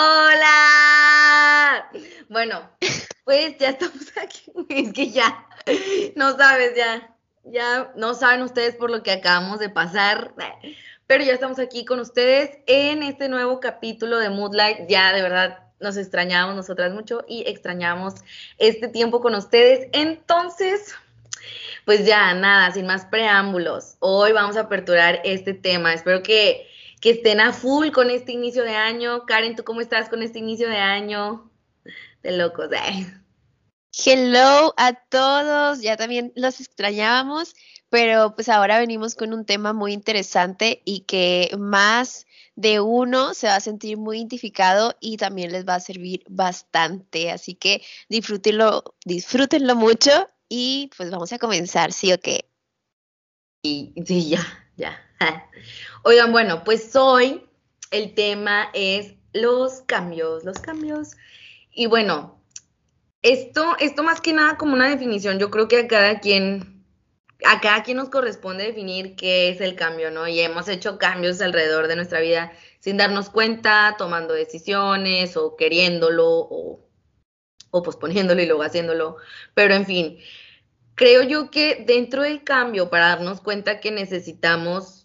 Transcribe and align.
Hola. 0.00 1.90
Bueno, 2.28 2.70
pues 3.24 3.58
ya 3.58 3.70
estamos 3.70 4.12
aquí. 4.22 4.52
Es 4.68 4.92
que 4.92 5.10
ya, 5.10 5.44
no 6.14 6.36
sabes, 6.36 6.76
ya, 6.76 7.16
ya 7.42 7.90
no 7.96 8.14
saben 8.14 8.42
ustedes 8.42 8.76
por 8.76 8.92
lo 8.92 9.02
que 9.02 9.10
acabamos 9.10 9.58
de 9.58 9.70
pasar, 9.70 10.34
pero 11.08 11.24
ya 11.24 11.32
estamos 11.32 11.58
aquí 11.58 11.84
con 11.84 11.98
ustedes 11.98 12.58
en 12.68 13.02
este 13.02 13.28
nuevo 13.28 13.58
capítulo 13.58 14.18
de 14.18 14.30
Moodlight. 14.30 14.88
Ya 14.88 15.12
de 15.12 15.20
verdad 15.20 15.64
nos 15.80 15.96
extrañamos 15.96 16.54
nosotras 16.54 16.92
mucho 16.92 17.24
y 17.26 17.42
extrañamos 17.48 18.14
este 18.58 18.86
tiempo 18.86 19.20
con 19.20 19.34
ustedes. 19.34 19.88
Entonces, 19.92 20.94
pues 21.84 22.06
ya, 22.06 22.34
nada, 22.34 22.70
sin 22.70 22.86
más 22.86 23.04
preámbulos, 23.06 23.96
hoy 23.98 24.30
vamos 24.30 24.56
a 24.56 24.60
aperturar 24.60 25.20
este 25.24 25.54
tema. 25.54 25.92
Espero 25.92 26.22
que, 26.22 26.68
que 27.00 27.10
estén 27.10 27.40
a 27.40 27.52
full 27.52 27.90
con 27.90 28.10
este 28.10 28.32
inicio 28.32 28.64
de 28.64 28.76
año. 28.76 29.24
Karen, 29.26 29.56
¿tú 29.56 29.64
cómo 29.64 29.80
estás 29.80 30.08
con 30.08 30.22
este 30.22 30.38
inicio 30.38 30.68
de 30.68 30.78
año? 30.78 31.50
De 32.22 32.36
locos, 32.36 32.70
eh. 32.72 33.06
Hello 34.04 34.74
a 34.76 34.92
todos, 34.92 35.80
ya 35.80 35.96
también 35.96 36.32
los 36.36 36.60
extrañábamos, 36.60 37.54
pero 37.88 38.34
pues 38.34 38.48
ahora 38.48 38.78
venimos 38.78 39.14
con 39.14 39.32
un 39.32 39.44
tema 39.44 39.72
muy 39.72 39.92
interesante 39.92 40.82
y 40.84 41.00
que 41.00 41.50
más 41.58 42.26
de 42.54 42.80
uno 42.80 43.34
se 43.34 43.46
va 43.46 43.56
a 43.56 43.60
sentir 43.60 43.96
muy 43.96 44.18
identificado 44.18 44.96
y 45.00 45.16
también 45.16 45.52
les 45.52 45.64
va 45.64 45.76
a 45.76 45.80
servir 45.80 46.24
bastante. 46.28 47.30
Así 47.30 47.54
que 47.54 47.82
disfrútenlo, 48.08 48.84
disfrútenlo 49.04 49.74
mucho 49.74 50.28
y 50.48 50.90
pues 50.96 51.10
vamos 51.10 51.32
a 51.32 51.38
comenzar, 51.38 51.92
¿sí 51.92 52.12
o 52.12 52.20
qué? 52.20 52.48
Sí, 53.64 53.94
sí, 54.06 54.28
ya, 54.28 54.46
ya. 54.76 55.07
Oigan, 56.04 56.32
bueno, 56.32 56.64
pues 56.64 56.94
hoy 56.96 57.44
el 57.90 58.14
tema 58.14 58.70
es 58.72 59.14
los 59.32 59.82
cambios, 59.82 60.44
los 60.44 60.58
cambios. 60.58 61.16
Y 61.72 61.86
bueno, 61.86 62.42
esto, 63.22 63.76
esto 63.78 64.02
más 64.02 64.20
que 64.20 64.32
nada 64.32 64.56
como 64.56 64.74
una 64.74 64.88
definición, 64.88 65.38
yo 65.38 65.50
creo 65.50 65.68
que 65.68 65.80
a 65.80 65.88
cada 65.88 66.20
quien, 66.20 66.84
a 67.44 67.60
cada 67.60 67.82
quien 67.82 67.96
nos 67.96 68.08
corresponde 68.10 68.64
definir 68.64 69.16
qué 69.16 69.50
es 69.50 69.60
el 69.60 69.74
cambio, 69.74 70.10
¿no? 70.10 70.28
Y 70.28 70.40
hemos 70.40 70.68
hecho 70.68 70.98
cambios 70.98 71.40
alrededor 71.40 71.88
de 71.88 71.96
nuestra 71.96 72.20
vida 72.20 72.52
sin 72.80 72.96
darnos 72.96 73.28
cuenta, 73.30 73.96
tomando 73.98 74.34
decisiones 74.34 75.36
o 75.36 75.56
queriéndolo 75.56 76.26
o, 76.28 76.88
o 77.70 77.82
posponiéndolo 77.82 78.40
y 78.40 78.46
luego 78.46 78.62
haciéndolo. 78.62 79.16
Pero 79.54 79.74
en 79.74 79.84
fin, 79.84 80.18
creo 80.94 81.22
yo 81.22 81.50
que 81.50 81.84
dentro 81.86 82.22
del 82.22 82.44
cambio, 82.44 82.90
para 82.90 83.08
darnos 83.08 83.40
cuenta 83.40 83.80
que 83.80 83.90
necesitamos 83.90 84.97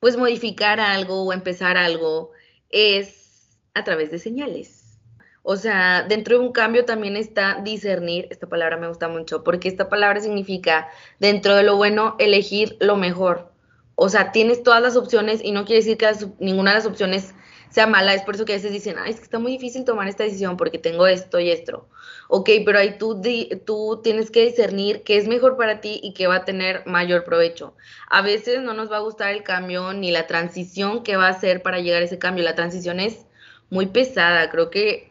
pues 0.00 0.16
modificar 0.16 0.80
algo 0.80 1.22
o 1.22 1.32
empezar 1.32 1.76
algo, 1.76 2.32
es 2.70 3.50
a 3.74 3.84
través 3.84 4.10
de 4.10 4.18
señales. 4.18 4.98
O 5.42 5.56
sea, 5.56 6.02
dentro 6.02 6.38
de 6.38 6.44
un 6.46 6.52
cambio 6.52 6.84
también 6.84 7.16
está 7.16 7.60
discernir, 7.62 8.26
esta 8.30 8.48
palabra 8.48 8.76
me 8.76 8.88
gusta 8.88 9.08
mucho, 9.08 9.42
porque 9.42 9.68
esta 9.68 9.88
palabra 9.88 10.20
significa, 10.20 10.88
dentro 11.18 11.54
de 11.56 11.62
lo 11.62 11.76
bueno, 11.76 12.16
elegir 12.18 12.76
lo 12.80 12.96
mejor. 12.96 13.50
O 13.94 14.08
sea, 14.08 14.32
tienes 14.32 14.62
todas 14.62 14.82
las 14.82 14.96
opciones 14.96 15.40
y 15.42 15.52
no 15.52 15.64
quiere 15.64 15.80
decir 15.82 15.96
que 15.96 16.10
ninguna 16.38 16.70
de 16.70 16.78
las 16.78 16.86
opciones 16.86 17.34
sea 17.70 17.86
mala, 17.86 18.14
es 18.14 18.22
por 18.22 18.34
eso 18.34 18.44
que 18.44 18.52
a 18.52 18.56
veces 18.56 18.72
dicen, 18.72 18.96
Ay, 18.98 19.12
es 19.12 19.16
que 19.16 19.24
está 19.24 19.38
muy 19.38 19.52
difícil 19.52 19.84
tomar 19.84 20.08
esta 20.08 20.24
decisión 20.24 20.56
porque 20.56 20.78
tengo 20.78 21.06
esto 21.06 21.38
y 21.40 21.50
esto. 21.50 21.88
Ok, 22.28 22.50
pero 22.64 22.78
ahí 22.78 22.98
tú, 22.98 23.20
tú 23.64 24.00
tienes 24.02 24.30
que 24.30 24.44
discernir 24.44 25.02
qué 25.02 25.16
es 25.16 25.28
mejor 25.28 25.56
para 25.56 25.80
ti 25.80 26.00
y 26.02 26.12
qué 26.12 26.26
va 26.26 26.36
a 26.36 26.44
tener 26.44 26.84
mayor 26.86 27.24
provecho. 27.24 27.74
A 28.08 28.22
veces 28.22 28.62
no 28.62 28.74
nos 28.74 28.90
va 28.90 28.98
a 28.98 29.00
gustar 29.00 29.32
el 29.32 29.42
cambio 29.42 29.92
ni 29.92 30.10
la 30.10 30.26
transición 30.26 31.02
que 31.02 31.16
va 31.16 31.26
a 31.26 31.30
hacer 31.30 31.62
para 31.62 31.80
llegar 31.80 32.02
a 32.02 32.04
ese 32.04 32.18
cambio. 32.18 32.44
La 32.44 32.54
transición 32.54 33.00
es 33.00 33.26
muy 33.70 33.86
pesada, 33.86 34.50
creo 34.50 34.70
que 34.70 35.10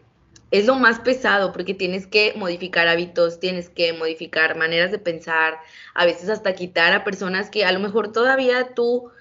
es 0.51 0.65
lo 0.65 0.75
más 0.75 0.99
pesado 0.99 1.51
porque 1.51 1.73
tienes 1.73 2.07
que 2.07 2.33
modificar 2.35 2.87
hábitos, 2.87 3.39
tienes 3.39 3.69
que 3.69 3.93
modificar 3.93 4.57
maneras 4.57 4.91
de 4.91 4.99
pensar, 4.99 5.59
a 5.93 6.05
veces 6.05 6.29
hasta 6.29 6.53
quitar 6.53 6.93
a 6.93 7.03
personas 7.03 7.49
que 7.49 7.65
a 7.65 7.71
lo 7.71 7.79
mejor 7.79 8.11
todavía 8.11 8.73
tú 8.73 9.11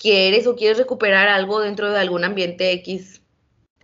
quieres 0.00 0.46
o 0.46 0.56
quieres 0.56 0.78
recuperar 0.78 1.28
algo 1.28 1.60
dentro 1.60 1.92
de 1.92 1.98
algún 1.98 2.24
ambiente 2.24 2.72
X, 2.72 3.20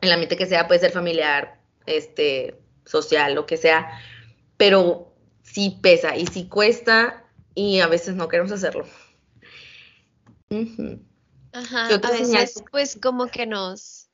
el 0.01 0.11
ambiente 0.11 0.37
que 0.37 0.47
sea, 0.47 0.67
puede 0.67 0.81
ser 0.81 0.91
familiar, 0.91 1.61
este, 1.85 2.59
social, 2.87 3.35
lo 3.35 3.45
que 3.45 3.59
sea, 3.59 4.01
pero 4.57 5.15
sí 5.43 5.79
pesa 5.83 6.17
y 6.17 6.27
sí 6.27 6.49
cuesta 6.49 7.25
y 7.55 7.81
a 7.81 7.87
veces 7.87 8.15
no 8.15 8.29
queremos 8.29 8.51
hacerlo. 8.51 8.87
Ajá, 11.53 11.87
a 11.87 12.11
veces 12.11 12.63
pues 12.71 12.99
como 13.01 13.27
que 13.27 13.45
nos, 13.45 14.09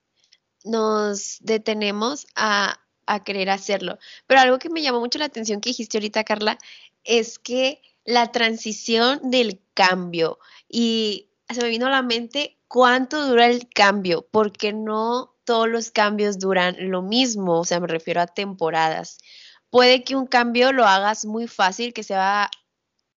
nos 0.64 1.38
detenemos 1.40 2.26
a, 2.34 2.80
a 3.06 3.22
querer 3.22 3.48
hacerlo. 3.48 3.98
Pero 4.26 4.40
algo 4.40 4.58
que 4.58 4.70
me 4.70 4.82
llamó 4.82 4.98
mucho 4.98 5.20
la 5.20 5.26
atención 5.26 5.60
que 5.60 5.70
dijiste 5.70 5.98
ahorita, 5.98 6.24
Carla, 6.24 6.58
es 7.04 7.38
que 7.38 7.80
la 8.04 8.32
transición 8.32 9.30
del 9.30 9.60
cambio 9.74 10.40
y 10.68 11.28
se 11.54 11.62
me 11.62 11.68
vino 11.68 11.86
a 11.86 11.90
la 11.90 12.02
mente 12.02 12.58
cuánto 12.68 13.26
dura 13.26 13.46
el 13.46 13.68
cambio, 13.68 14.28
porque 14.30 14.72
no 14.72 15.36
todos 15.44 15.68
los 15.68 15.90
cambios 15.90 16.38
duran 16.38 16.76
lo 16.78 17.02
mismo, 17.02 17.60
o 17.60 17.64
sea, 17.64 17.80
me 17.80 17.86
refiero 17.86 18.20
a 18.20 18.26
temporadas. 18.26 19.18
Puede 19.70 20.04
que 20.04 20.16
un 20.16 20.26
cambio 20.26 20.72
lo 20.72 20.86
hagas 20.86 21.24
muy 21.24 21.48
fácil, 21.48 21.92
que 21.92 22.02
sea 22.02 22.50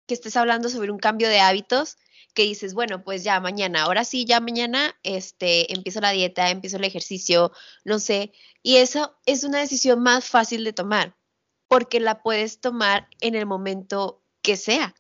que 0.08 0.14
estés 0.14 0.36
hablando 0.38 0.70
sobre 0.70 0.92
un 0.92 1.00
cambio 1.00 1.30
de 1.30 1.40
hábitos, 1.40 1.98
que 2.34 2.44
dices, 2.44 2.74
bueno, 2.74 3.04
pues 3.04 3.24
ya 3.24 3.40
mañana, 3.40 3.84
ahora 3.84 4.04
sí, 4.04 4.26
ya 4.26 4.40
mañana, 4.40 4.96
este, 5.04 5.74
empiezo 5.74 6.02
la 6.02 6.12
dieta, 6.12 6.50
empiezo 6.50 6.78
el 6.78 6.84
ejercicio, 6.84 7.52
no 7.86 8.00
sé, 8.00 8.34
y 8.62 8.78
eso 8.78 9.18
es 9.26 9.44
una 9.44 9.60
decisión 9.60 10.02
más 10.02 10.28
fácil 10.28 10.64
de 10.64 10.74
tomar, 10.74 11.16
porque 11.68 12.00
la 12.00 12.22
puedes 12.22 12.60
tomar 12.60 13.08
en 13.22 13.36
el 13.36 13.46
momento 13.46 14.24
que 14.42 14.58
sea 14.58 14.96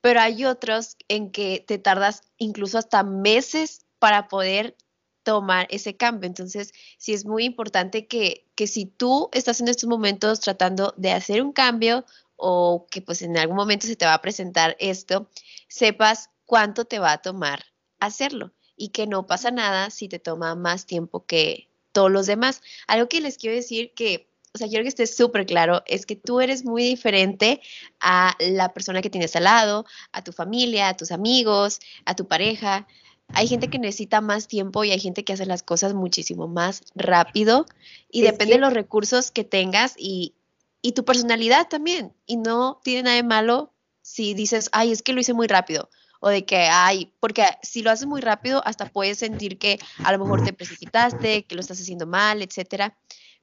pero 0.00 0.20
hay 0.20 0.44
otros 0.44 0.96
en 1.08 1.30
que 1.30 1.64
te 1.66 1.78
tardas 1.78 2.22
incluso 2.36 2.78
hasta 2.78 3.02
meses 3.02 3.86
para 3.98 4.28
poder 4.28 4.76
tomar 5.22 5.66
ese 5.70 5.96
cambio. 5.96 6.26
Entonces, 6.26 6.72
sí 6.96 7.12
es 7.12 7.26
muy 7.26 7.44
importante 7.44 8.06
que, 8.06 8.46
que 8.54 8.66
si 8.66 8.86
tú 8.86 9.28
estás 9.32 9.60
en 9.60 9.68
estos 9.68 9.88
momentos 9.88 10.40
tratando 10.40 10.94
de 10.96 11.12
hacer 11.12 11.42
un 11.42 11.52
cambio 11.52 12.04
o 12.36 12.86
que 12.90 13.02
pues 13.02 13.20
en 13.22 13.36
algún 13.36 13.56
momento 13.56 13.86
se 13.86 13.96
te 13.96 14.06
va 14.06 14.14
a 14.14 14.22
presentar 14.22 14.76
esto, 14.78 15.28
sepas 15.68 16.30
cuánto 16.46 16.84
te 16.84 16.98
va 16.98 17.12
a 17.12 17.22
tomar 17.22 17.64
hacerlo 18.00 18.52
y 18.76 18.88
que 18.90 19.06
no 19.06 19.26
pasa 19.26 19.50
nada 19.50 19.90
si 19.90 20.08
te 20.08 20.18
toma 20.18 20.54
más 20.54 20.86
tiempo 20.86 21.26
que 21.26 21.68
todos 21.92 22.10
los 22.10 22.26
demás. 22.26 22.62
Algo 22.86 23.08
que 23.08 23.20
les 23.20 23.36
quiero 23.36 23.56
decir 23.56 23.92
que 23.94 24.30
o 24.54 24.58
sea, 24.58 24.68
quiero 24.68 24.82
que 24.82 24.88
esté 24.88 25.06
súper 25.06 25.46
claro, 25.46 25.82
es 25.86 26.06
que 26.06 26.16
tú 26.16 26.40
eres 26.40 26.64
muy 26.64 26.82
diferente 26.82 27.60
a 28.00 28.34
la 28.40 28.72
persona 28.72 29.02
que 29.02 29.10
tienes 29.10 29.36
al 29.36 29.44
lado, 29.44 29.84
a 30.12 30.24
tu 30.24 30.32
familia, 30.32 30.88
a 30.88 30.96
tus 30.96 31.12
amigos, 31.12 31.80
a 32.04 32.14
tu 32.14 32.26
pareja. 32.26 32.86
Hay 33.34 33.46
gente 33.46 33.68
que 33.68 33.78
necesita 33.78 34.20
más 34.20 34.48
tiempo 34.48 34.84
y 34.84 34.90
hay 34.90 35.00
gente 35.00 35.24
que 35.24 35.34
hace 35.34 35.46
las 35.46 35.62
cosas 35.62 35.94
muchísimo 35.94 36.48
más 36.48 36.82
rápido 36.94 37.66
y 38.10 38.22
depende 38.22 38.54
de 38.54 38.60
los 38.60 38.72
recursos 38.72 39.30
que 39.30 39.44
tengas 39.44 39.94
y, 39.98 40.34
y 40.80 40.92
tu 40.92 41.04
personalidad 41.04 41.68
también. 41.68 42.14
Y 42.26 42.38
no 42.38 42.80
tiene 42.82 43.02
nada 43.02 43.16
de 43.16 43.22
malo 43.22 43.72
si 44.00 44.32
dices, 44.32 44.70
ay, 44.72 44.92
es 44.92 45.02
que 45.02 45.12
lo 45.12 45.20
hice 45.20 45.34
muy 45.34 45.46
rápido 45.46 45.90
o 46.20 46.28
de 46.30 46.44
que, 46.44 46.56
ay, 46.56 47.12
porque 47.20 47.44
si 47.62 47.82
lo 47.82 47.90
haces 47.90 48.06
muy 48.06 48.20
rápido, 48.20 48.62
hasta 48.64 48.86
puedes 48.86 49.18
sentir 49.18 49.58
que 49.58 49.78
a 50.02 50.10
lo 50.12 50.18
mejor 50.18 50.42
te 50.42 50.52
precipitaste, 50.52 51.44
que 51.44 51.54
lo 51.54 51.60
estás 51.60 51.80
haciendo 51.80 52.06
mal, 52.06 52.42
etcétera. 52.42 52.96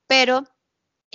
Pero 0.07 0.43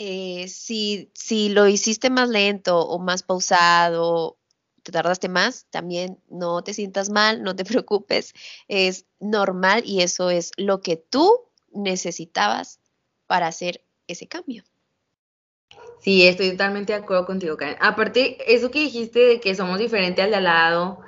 eh, 0.02 0.48
si, 0.48 1.10
lo 1.50 1.68
hiciste 1.68 2.08
más 2.08 2.30
lento 2.30 2.80
o 2.80 2.98
más 2.98 3.22
pausado, 3.22 4.38
te 4.82 4.92
tardaste 4.92 5.28
más, 5.28 5.66
también 5.68 6.18
no 6.30 6.64
te 6.64 6.72
sientas 6.72 7.10
mal, 7.10 7.42
no 7.42 7.54
te 7.54 7.64
preocupes, 7.66 8.32
es 8.66 9.04
normal 9.18 9.82
y 9.84 10.00
eso 10.00 10.30
es 10.30 10.52
lo 10.56 10.80
que 10.80 10.96
tú 10.96 11.42
necesitabas 11.70 12.80
para 13.26 13.46
hacer 13.48 13.84
ese 14.06 14.26
cambio. 14.26 14.64
Sí, 16.00 16.26
estoy 16.26 16.52
totalmente 16.52 16.94
de 16.94 17.00
acuerdo 17.00 17.26
contigo, 17.26 17.58
Karen. 17.58 17.76
Aparte, 17.78 18.38
eso 18.54 18.70
que 18.70 18.78
dijiste 18.78 19.18
de 19.18 19.38
que 19.38 19.54
somos 19.54 19.78
diferentes 19.78 20.24
al 20.24 20.30
de 20.30 20.36
al 20.36 20.44
lado, 20.44 21.00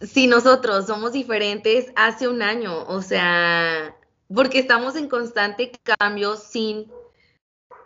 si 0.00 0.26
nosotros 0.26 0.88
somos 0.88 1.12
diferentes 1.12 1.92
hace 1.94 2.26
un 2.26 2.42
año, 2.42 2.84
o 2.88 3.02
sea, 3.02 3.96
porque 4.34 4.58
estamos 4.58 4.96
en 4.96 5.08
constante 5.08 5.70
cambio 5.84 6.36
sin 6.36 6.90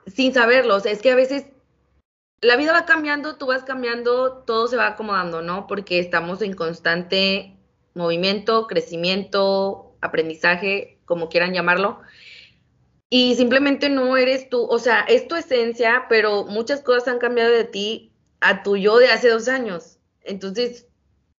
sin 0.06 0.32
saberlo. 0.32 0.76
O 0.76 0.80
sea, 0.80 0.92
es 0.92 1.02
que 1.02 1.10
a 1.10 1.16
veces 1.16 1.46
la 2.40 2.56
vida 2.56 2.72
va 2.72 2.86
cambiando, 2.86 3.36
tú 3.36 3.46
vas 3.46 3.64
cambiando, 3.64 4.44
todo 4.46 4.68
se 4.68 4.76
va 4.76 4.88
acomodando, 4.88 5.42
¿no? 5.42 5.66
Porque 5.66 5.98
estamos 5.98 6.42
en 6.42 6.54
constante 6.54 7.56
movimiento, 7.94 8.66
crecimiento, 8.66 9.96
aprendizaje, 10.00 10.98
como 11.06 11.28
quieran 11.28 11.54
llamarlo. 11.54 12.00
Y 13.08 13.36
simplemente 13.36 13.88
no 13.88 14.16
eres 14.16 14.48
tú, 14.50 14.64
o 14.64 14.78
sea, 14.78 15.00
es 15.02 15.28
tu 15.28 15.36
esencia, 15.36 16.06
pero 16.08 16.44
muchas 16.44 16.82
cosas 16.82 17.08
han 17.08 17.18
cambiado 17.18 17.52
de 17.52 17.64
ti 17.64 18.12
a 18.40 18.62
tu 18.62 18.76
yo 18.76 18.98
de 18.98 19.08
hace 19.08 19.28
dos 19.28 19.48
años. 19.48 19.98
Entonces, 20.22 20.88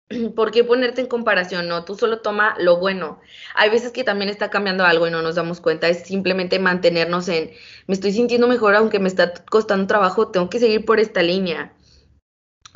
¿por 0.35 0.51
qué 0.51 0.63
ponerte 0.63 1.01
en 1.01 1.07
comparación? 1.07 1.67
No, 1.67 1.83
tú 1.85 1.95
solo 1.95 2.21
toma 2.21 2.55
lo 2.59 2.77
bueno. 2.77 3.19
Hay 3.55 3.69
veces 3.69 3.91
que 3.91 4.03
también 4.03 4.29
está 4.29 4.49
cambiando 4.49 4.85
algo 4.85 5.07
y 5.07 5.11
no 5.11 5.21
nos 5.21 5.35
damos 5.35 5.61
cuenta, 5.61 5.89
es 5.89 6.03
simplemente 6.03 6.59
mantenernos 6.59 7.27
en, 7.29 7.51
me 7.87 7.93
estoy 7.93 8.11
sintiendo 8.13 8.47
mejor 8.47 8.75
aunque 8.75 8.99
me 8.99 9.07
está 9.07 9.33
costando 9.49 9.87
trabajo, 9.87 10.29
tengo 10.29 10.49
que 10.49 10.59
seguir 10.59 10.85
por 10.85 10.99
esta 10.99 11.21
línea. 11.21 11.73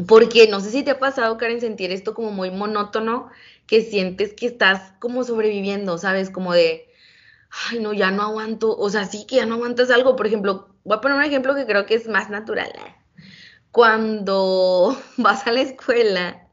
Porque 0.08 0.48
no 0.48 0.60
sé 0.62 0.72
si 0.72 0.84
te 0.84 0.92
ha 0.92 1.00
pasado, 1.00 1.38
Karen, 1.38 1.62
sentir 1.62 1.92
esto 1.92 2.14
como 2.14 2.32
muy 2.32 2.50
monótono, 2.50 3.30
que 3.68 3.82
sientes 3.82 4.34
que 4.34 4.48
estás 4.48 4.94
como 5.00 5.24
sobreviviendo, 5.24 5.98
¿sabes? 5.98 6.32
Como 6.32 6.54
de, 6.54 6.90
ay, 7.70 7.80
no, 7.80 7.94
ya 7.94 8.10
no 8.10 8.24
aguanto, 8.24 8.76
o 8.76 8.90
sea, 8.90 9.06
sí 9.06 9.26
que 9.28 9.36
ya 9.38 9.46
no 9.46 9.56
aguantas 9.56 9.92
algo. 9.92 10.16
Por 10.16 10.26
ejemplo, 10.28 10.76
voy 10.84 10.98
a 10.98 11.02
poner 11.02 11.18
un 11.18 11.24
ejemplo 11.24 11.54
que 11.56 11.66
creo 11.68 11.86
que 11.86 11.96
es 11.96 12.08
más 12.08 12.30
natural. 12.32 12.72
¿eh? 12.76 12.96
Cuando 13.72 14.98
vas 15.18 15.46
a 15.46 15.52
la 15.52 15.62
escuela 15.62 16.48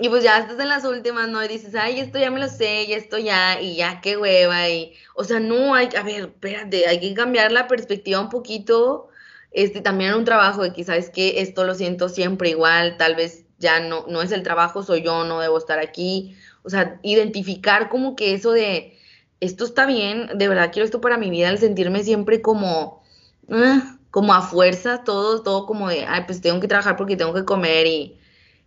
y 0.00 0.08
pues 0.08 0.24
ya 0.24 0.38
estás 0.38 0.58
en 0.58 0.68
las 0.68 0.84
últimas, 0.84 1.28
¿no? 1.28 1.44
Y 1.44 1.48
dices, 1.48 1.74
ay, 1.74 2.00
esto 2.00 2.18
ya 2.18 2.30
me 2.30 2.40
lo 2.40 2.48
sé, 2.48 2.84
y 2.84 2.94
esto 2.94 3.18
ya, 3.18 3.60
y 3.60 3.76
ya, 3.76 4.00
qué 4.00 4.16
hueva, 4.16 4.68
y, 4.70 4.94
o 5.14 5.24
sea, 5.24 5.40
no, 5.40 5.74
hay, 5.74 5.90
a 5.96 6.02
ver, 6.02 6.22
espérate, 6.22 6.88
hay 6.88 7.00
que 7.00 7.12
cambiar 7.12 7.52
la 7.52 7.68
perspectiva 7.68 8.18
un 8.20 8.30
poquito, 8.30 9.08
este, 9.52 9.82
también 9.82 10.14
un 10.14 10.24
trabajo 10.24 10.62
de 10.62 10.72
que, 10.72 10.84
¿sabes 10.84 11.10
que 11.10 11.40
Esto 11.42 11.64
lo 11.64 11.74
siento 11.74 12.08
siempre 12.08 12.48
igual, 12.50 12.96
tal 12.96 13.14
vez 13.14 13.44
ya 13.58 13.80
no, 13.80 14.06
no 14.08 14.22
es 14.22 14.32
el 14.32 14.42
trabajo, 14.42 14.82
soy 14.82 15.02
yo, 15.02 15.24
no 15.24 15.40
debo 15.40 15.58
estar 15.58 15.78
aquí, 15.80 16.34
o 16.62 16.70
sea, 16.70 16.98
identificar 17.02 17.90
como 17.90 18.16
que 18.16 18.32
eso 18.34 18.52
de, 18.52 18.96
esto 19.40 19.64
está 19.64 19.86
bien, 19.86 20.30
de 20.34 20.48
verdad 20.48 20.70
quiero 20.72 20.86
esto 20.86 21.00
para 21.02 21.18
mi 21.18 21.30
vida, 21.30 21.50
el 21.50 21.58
sentirme 21.58 22.04
siempre 22.04 22.40
como, 22.40 23.02
ah, 23.50 23.98
como 24.10 24.32
a 24.32 24.40
fuerza, 24.42 25.04
todo, 25.04 25.42
todo 25.42 25.66
como 25.66 25.88
de, 25.88 26.04
ay, 26.06 26.24
pues 26.26 26.40
tengo 26.40 26.58
que 26.60 26.68
trabajar 26.68 26.96
porque 26.96 27.16
tengo 27.16 27.34
que 27.34 27.44
comer 27.44 27.86
y 27.86 28.19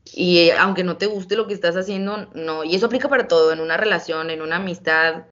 y 0.05 0.39
eh, 0.39 0.53
aunque 0.57 0.83
no 0.83 0.97
te 0.97 1.05
guste 1.05 1.35
lo 1.35 1.47
que 1.47 1.53
estás 1.53 1.75
haciendo, 1.75 2.29
no. 2.33 2.63
Y 2.63 2.75
eso 2.75 2.87
aplica 2.87 3.09
para 3.09 3.27
todo, 3.27 3.51
en 3.53 3.59
una 3.59 3.77
relación, 3.77 4.29
en 4.29 4.41
una 4.41 4.57
amistad. 4.57 5.25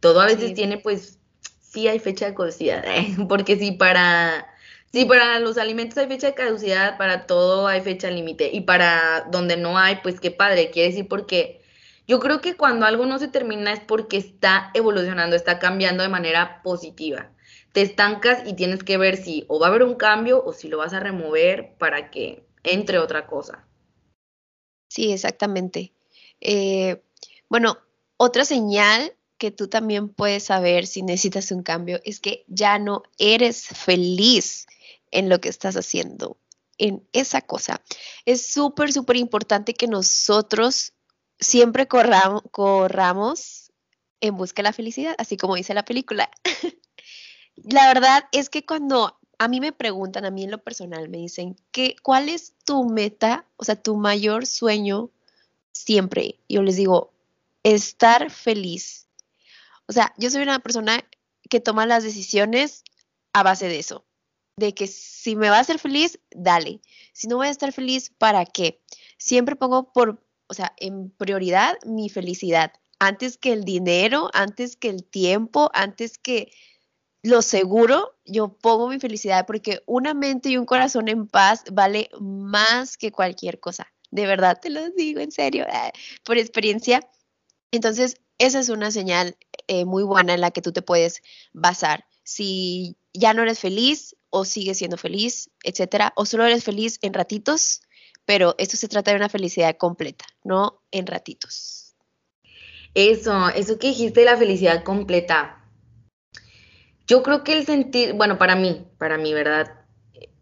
Todo 0.00 0.20
a 0.20 0.26
veces 0.26 0.54
tiene, 0.54 0.78
pues, 0.78 1.18
sí 1.60 1.88
hay 1.88 1.98
fecha 1.98 2.26
de 2.26 2.34
caducidad, 2.34 2.84
¿eh? 2.86 3.16
porque 3.28 3.56
si 3.56 3.72
para, 3.72 4.46
sí, 4.92 5.04
para 5.04 5.38
los 5.40 5.58
alimentos 5.58 5.98
hay 5.98 6.08
fecha 6.08 6.28
de 6.28 6.34
caducidad, 6.34 6.98
para 6.98 7.26
todo 7.26 7.66
hay 7.66 7.80
fecha 7.82 8.10
límite. 8.10 8.50
Y 8.52 8.62
para 8.62 9.26
donde 9.30 9.56
no 9.56 9.78
hay, 9.78 9.96
pues 10.02 10.20
qué 10.20 10.30
padre, 10.30 10.70
quiere 10.70 10.90
decir 10.90 11.08
porque 11.08 11.62
yo 12.08 12.20
creo 12.20 12.40
que 12.40 12.56
cuando 12.56 12.86
algo 12.86 13.06
no 13.06 13.18
se 13.18 13.28
termina 13.28 13.72
es 13.72 13.80
porque 13.80 14.16
está 14.16 14.70
evolucionando, 14.74 15.36
está 15.36 15.58
cambiando 15.58 16.02
de 16.02 16.08
manera 16.08 16.62
positiva. 16.62 17.30
Te 17.72 17.82
estancas 17.82 18.42
y 18.46 18.54
tienes 18.54 18.82
que 18.84 18.96
ver 18.96 19.16
si 19.16 19.44
o 19.48 19.58
va 19.60 19.66
a 19.66 19.70
haber 19.70 19.82
un 19.82 19.96
cambio 19.96 20.42
o 20.44 20.52
si 20.52 20.68
lo 20.68 20.78
vas 20.78 20.94
a 20.94 21.00
remover 21.00 21.74
para 21.78 22.10
que 22.10 22.44
entre 22.62 22.98
otra 22.98 23.26
cosa. 23.26 23.66
Sí, 24.88 25.12
exactamente. 25.12 25.92
Eh, 26.40 27.02
bueno, 27.48 27.78
otra 28.16 28.44
señal 28.44 29.14
que 29.38 29.50
tú 29.50 29.68
también 29.68 30.08
puedes 30.08 30.44
saber 30.44 30.86
si 30.86 31.02
necesitas 31.02 31.50
un 31.50 31.62
cambio 31.62 32.00
es 32.04 32.20
que 32.20 32.44
ya 32.48 32.78
no 32.78 33.02
eres 33.18 33.66
feliz 33.66 34.66
en 35.10 35.28
lo 35.28 35.40
que 35.40 35.48
estás 35.48 35.76
haciendo, 35.76 36.38
en 36.78 37.06
esa 37.12 37.42
cosa. 37.42 37.82
Es 38.24 38.46
súper, 38.46 38.92
súper 38.92 39.16
importante 39.16 39.74
que 39.74 39.86
nosotros 39.86 40.92
siempre 41.38 41.86
corramos, 41.86 42.42
corramos 42.50 43.72
en 44.20 44.36
busca 44.36 44.62
de 44.62 44.64
la 44.64 44.72
felicidad, 44.72 45.14
así 45.18 45.36
como 45.36 45.56
dice 45.56 45.74
la 45.74 45.84
película. 45.84 46.30
la 47.56 47.88
verdad 47.88 48.24
es 48.32 48.48
que 48.48 48.64
cuando 48.64 49.18
a 49.38 49.48
mí 49.48 49.60
me 49.60 49.72
preguntan, 49.72 50.24
a 50.24 50.30
mí 50.30 50.44
en 50.44 50.50
lo 50.50 50.62
personal, 50.62 51.08
me 51.08 51.18
dicen, 51.18 51.56
¿qué, 51.70 51.96
¿cuál 52.02 52.28
es 52.28 52.54
tu 52.64 52.84
meta, 52.84 53.46
o 53.56 53.64
sea, 53.64 53.76
tu 53.76 53.96
mayor 53.96 54.46
sueño 54.46 55.10
siempre? 55.72 56.38
Yo 56.48 56.62
les 56.62 56.76
digo, 56.76 57.12
estar 57.62 58.30
feliz. 58.30 59.08
O 59.86 59.92
sea, 59.92 60.14
yo 60.16 60.30
soy 60.30 60.42
una 60.42 60.60
persona 60.60 61.04
que 61.48 61.60
toma 61.60 61.86
las 61.86 62.02
decisiones 62.02 62.82
a 63.32 63.42
base 63.42 63.68
de 63.68 63.78
eso, 63.78 64.04
de 64.56 64.74
que 64.74 64.86
si 64.86 65.36
me 65.36 65.50
va 65.50 65.58
a 65.58 65.60
hacer 65.60 65.78
feliz, 65.78 66.18
dale. 66.30 66.80
Si 67.12 67.28
no 67.28 67.36
voy 67.36 67.48
a 67.48 67.50
estar 67.50 67.72
feliz, 67.72 68.10
¿para 68.18 68.46
qué? 68.46 68.80
Siempre 69.18 69.56
pongo 69.56 69.92
por, 69.92 70.24
o 70.46 70.54
sea, 70.54 70.74
en 70.78 71.10
prioridad 71.10 71.76
mi 71.84 72.08
felicidad, 72.08 72.72
antes 72.98 73.36
que 73.36 73.52
el 73.52 73.64
dinero, 73.64 74.30
antes 74.32 74.76
que 74.76 74.88
el 74.88 75.04
tiempo, 75.04 75.70
antes 75.74 76.16
que 76.18 76.50
lo 77.26 77.42
seguro, 77.42 78.14
yo 78.24 78.56
pongo 78.56 78.88
mi 78.88 79.00
felicidad 79.00 79.46
porque 79.46 79.82
una 79.86 80.14
mente 80.14 80.48
y 80.48 80.56
un 80.56 80.64
corazón 80.64 81.08
en 81.08 81.26
paz 81.26 81.64
vale 81.72 82.08
más 82.20 82.96
que 82.96 83.10
cualquier 83.10 83.58
cosa. 83.58 83.92
De 84.12 84.26
verdad 84.26 84.60
te 84.62 84.70
lo 84.70 84.90
digo 84.90 85.18
en 85.18 85.32
serio, 85.32 85.66
eh, 85.66 85.92
por 86.24 86.38
experiencia. 86.38 87.00
Entonces, 87.72 88.20
esa 88.38 88.60
es 88.60 88.68
una 88.68 88.92
señal 88.92 89.36
eh, 89.66 89.84
muy 89.84 90.04
buena 90.04 90.34
en 90.34 90.40
la 90.40 90.52
que 90.52 90.62
tú 90.62 90.72
te 90.72 90.82
puedes 90.82 91.20
basar. 91.52 92.04
Si 92.22 92.96
ya 93.12 93.34
no 93.34 93.42
eres 93.42 93.58
feliz 93.58 94.16
o 94.30 94.44
sigues 94.44 94.78
siendo 94.78 94.96
feliz, 94.96 95.50
etcétera, 95.64 96.12
o 96.14 96.26
solo 96.26 96.44
eres 96.44 96.62
feliz 96.62 96.98
en 97.02 97.12
ratitos, 97.12 97.80
pero 98.24 98.54
esto 98.58 98.76
se 98.76 98.86
trata 98.86 99.10
de 99.10 99.16
una 99.16 99.28
felicidad 99.28 99.76
completa, 99.76 100.26
no 100.44 100.80
en 100.92 101.06
ratitos. 101.06 101.96
Eso, 102.94 103.48
eso 103.48 103.78
que 103.78 103.88
dijiste, 103.88 104.24
la 104.24 104.36
felicidad 104.36 104.84
completa. 104.84 105.55
Yo 107.06 107.22
creo 107.22 107.44
que 107.44 107.52
el 107.52 107.66
sentir, 107.66 108.14
bueno, 108.14 108.38
para 108.38 108.56
mí, 108.56 108.86
para 108.98 109.16
mí, 109.16 109.32
¿verdad? 109.32 109.84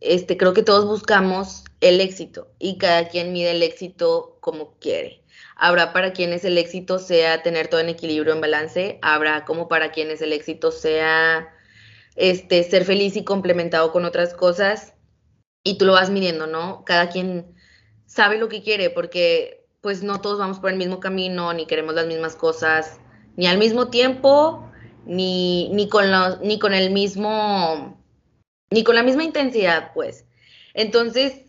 Este, 0.00 0.36
creo 0.36 0.54
que 0.54 0.62
todos 0.62 0.86
buscamos 0.86 1.64
el 1.80 2.00
éxito 2.00 2.50
y 2.58 2.78
cada 2.78 3.08
quien 3.08 3.32
mide 3.32 3.50
el 3.50 3.62
éxito 3.62 4.38
como 4.40 4.78
quiere. 4.78 5.22
Habrá 5.56 5.92
para 5.92 6.12
quienes 6.12 6.44
el 6.44 6.58
éxito 6.58 6.98
sea 6.98 7.42
tener 7.42 7.68
todo 7.68 7.80
en 7.80 7.88
equilibrio, 7.88 8.32
en 8.32 8.40
balance. 8.40 8.98
Habrá 9.02 9.44
como 9.44 9.68
para 9.68 9.92
quienes 9.92 10.22
el 10.22 10.32
éxito 10.32 10.72
sea 10.72 11.48
este, 12.16 12.62
ser 12.64 12.84
feliz 12.84 13.16
y 13.16 13.24
complementado 13.24 13.92
con 13.92 14.04
otras 14.04 14.34
cosas. 14.34 14.94
Y 15.62 15.78
tú 15.78 15.84
lo 15.84 15.92
vas 15.92 16.10
midiendo, 16.10 16.46
¿no? 16.46 16.84
Cada 16.84 17.08
quien 17.08 17.54
sabe 18.06 18.38
lo 18.38 18.48
que 18.48 18.62
quiere 18.62 18.90
porque 18.90 19.66
pues 19.80 20.02
no 20.02 20.20
todos 20.20 20.38
vamos 20.38 20.60
por 20.60 20.70
el 20.70 20.76
mismo 20.76 20.98
camino, 20.98 21.52
ni 21.52 21.66
queremos 21.66 21.94
las 21.94 22.06
mismas 22.06 22.36
cosas, 22.36 22.98
ni 23.36 23.46
al 23.46 23.58
mismo 23.58 23.88
tiempo, 23.88 24.70
ni, 25.06 25.68
ni, 25.70 25.88
con 25.88 26.04
ni 26.42 26.58
con 26.58 26.74
el 26.74 26.90
mismo, 26.90 28.00
ni 28.70 28.84
con 28.84 28.94
la 28.94 29.02
misma 29.02 29.24
intensidad, 29.24 29.92
pues. 29.94 30.26
Entonces, 30.74 31.44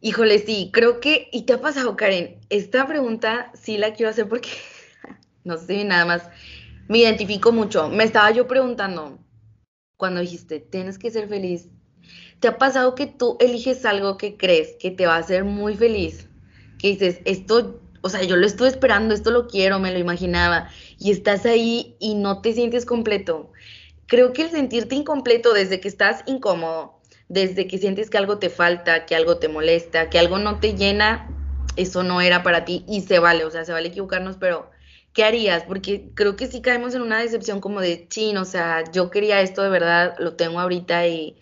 híjole, 0.00 0.38
sí, 0.40 0.70
creo 0.72 1.00
que, 1.00 1.28
y 1.32 1.42
te 1.42 1.54
ha 1.54 1.60
pasado, 1.60 1.96
Karen, 1.96 2.40
esta 2.50 2.86
pregunta 2.86 3.50
sí 3.54 3.78
la 3.78 3.94
quiero 3.94 4.10
hacer 4.10 4.28
porque, 4.28 4.50
no 5.44 5.56
sé, 5.58 5.84
nada 5.84 6.04
más, 6.04 6.28
me 6.88 6.98
identifico 6.98 7.52
mucho. 7.52 7.88
Me 7.88 8.04
estaba 8.04 8.30
yo 8.30 8.46
preguntando, 8.46 9.18
cuando 9.96 10.20
dijiste, 10.20 10.60
tienes 10.60 10.98
que 10.98 11.10
ser 11.10 11.28
feliz, 11.28 11.68
¿te 12.40 12.48
ha 12.48 12.58
pasado 12.58 12.94
que 12.94 13.06
tú 13.06 13.36
eliges 13.40 13.84
algo 13.84 14.16
que 14.16 14.36
crees 14.36 14.76
que 14.80 14.90
te 14.90 15.06
va 15.06 15.16
a 15.16 15.20
hacer 15.20 15.44
muy 15.44 15.76
feliz? 15.76 16.28
Que 16.78 16.88
dices, 16.88 17.20
esto 17.24 17.80
o 18.02 18.08
sea, 18.08 18.22
yo 18.22 18.36
lo 18.36 18.46
estuve 18.46 18.68
esperando, 18.68 19.14
esto 19.14 19.30
lo 19.30 19.46
quiero, 19.46 19.78
me 19.78 19.92
lo 19.92 19.98
imaginaba, 19.98 20.68
y 20.98 21.10
estás 21.10 21.46
ahí 21.46 21.96
y 21.98 22.14
no 22.14 22.40
te 22.42 22.52
sientes 22.52 22.84
completo. 22.84 23.50
Creo 24.06 24.32
que 24.32 24.42
el 24.42 24.50
sentirte 24.50 24.94
incompleto 24.94 25.54
desde 25.54 25.80
que 25.80 25.88
estás 25.88 26.22
incómodo, 26.26 27.00
desde 27.28 27.66
que 27.66 27.78
sientes 27.78 28.10
que 28.10 28.18
algo 28.18 28.38
te 28.38 28.50
falta, 28.50 29.06
que 29.06 29.14
algo 29.14 29.38
te 29.38 29.48
molesta, 29.48 30.10
que 30.10 30.18
algo 30.18 30.38
no 30.38 30.60
te 30.60 30.74
llena, 30.74 31.30
eso 31.76 32.02
no 32.02 32.20
era 32.20 32.42
para 32.42 32.64
ti 32.64 32.84
y 32.88 33.02
se 33.02 33.18
vale, 33.20 33.44
o 33.44 33.50
sea, 33.50 33.64
se 33.64 33.72
vale 33.72 33.88
equivocarnos, 33.88 34.36
pero 34.36 34.70
¿qué 35.12 35.24
harías? 35.24 35.62
Porque 35.62 36.10
creo 36.14 36.36
que 36.36 36.48
sí 36.48 36.60
caemos 36.60 36.94
en 36.94 37.02
una 37.02 37.20
decepción 37.20 37.60
como 37.60 37.80
de, 37.80 38.06
chin, 38.08 38.36
o 38.36 38.44
sea, 38.44 38.84
yo 38.92 39.10
quería 39.10 39.40
esto 39.40 39.62
de 39.62 39.70
verdad, 39.70 40.16
lo 40.18 40.34
tengo 40.34 40.60
ahorita 40.60 41.06
y 41.06 41.36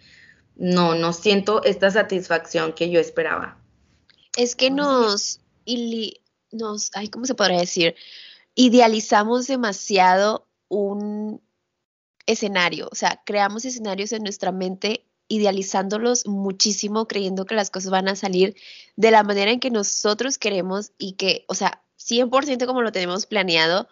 no, 0.57 0.95
no 0.95 1.13
siento 1.13 1.65
esta 1.65 1.91
satisfacción 1.91 2.75
que 2.75 2.91
yo 2.91 3.01
esperaba. 3.01 3.59
Es 4.37 4.55
que 4.55 4.71
nos, 4.71 5.41
nos, 6.53 6.91
ay, 6.95 7.09
¿cómo 7.09 7.27
se 7.27 7.35
podría 7.35 7.61
decir? 7.61 7.95
Idealizamos 8.55 9.47
demasiado 9.47 10.47
un 10.69 11.43
escenario, 12.27 12.89
o 12.91 12.95
sea, 12.95 13.23
creamos 13.25 13.65
escenarios 13.65 14.13
en 14.13 14.23
nuestra 14.23 14.53
mente 14.53 15.07
idealizándolos 15.31 16.27
muchísimo, 16.27 17.07
creyendo 17.07 17.47
que 17.47 17.55
las 17.55 17.71
cosas 17.71 17.91
van 17.91 18.09
a 18.09 18.17
salir 18.17 18.57
de 18.97 19.13
la 19.13 19.23
manera 19.23 19.53
en 19.53 19.61
que 19.61 19.71
nosotros 19.71 20.39
queremos 20.39 20.93
y 20.99 21.13
que, 21.13 21.45
o 21.47 21.55
sea, 21.55 21.83
100% 21.99 22.67
como 22.67 22.83
lo 22.83 22.91
tenemos 22.91 23.27
planeado, 23.27 23.89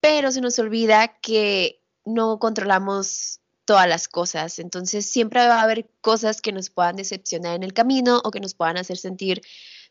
pero 0.00 0.30
se 0.30 0.42
nos 0.42 0.58
olvida 0.58 1.18
que 1.20 1.82
no 2.04 2.38
controlamos 2.38 3.40
todas 3.64 3.88
las 3.88 4.06
cosas. 4.06 4.58
Entonces, 4.58 5.06
siempre 5.06 5.40
va 5.46 5.60
a 5.60 5.62
haber 5.62 5.88
cosas 6.02 6.42
que 6.42 6.52
nos 6.52 6.68
puedan 6.70 6.96
decepcionar 6.96 7.56
en 7.56 7.62
el 7.62 7.72
camino 7.72 8.20
o 8.22 8.30
que 8.30 8.40
nos 8.40 8.54
puedan 8.54 8.76
hacer 8.76 8.98
sentir 8.98 9.40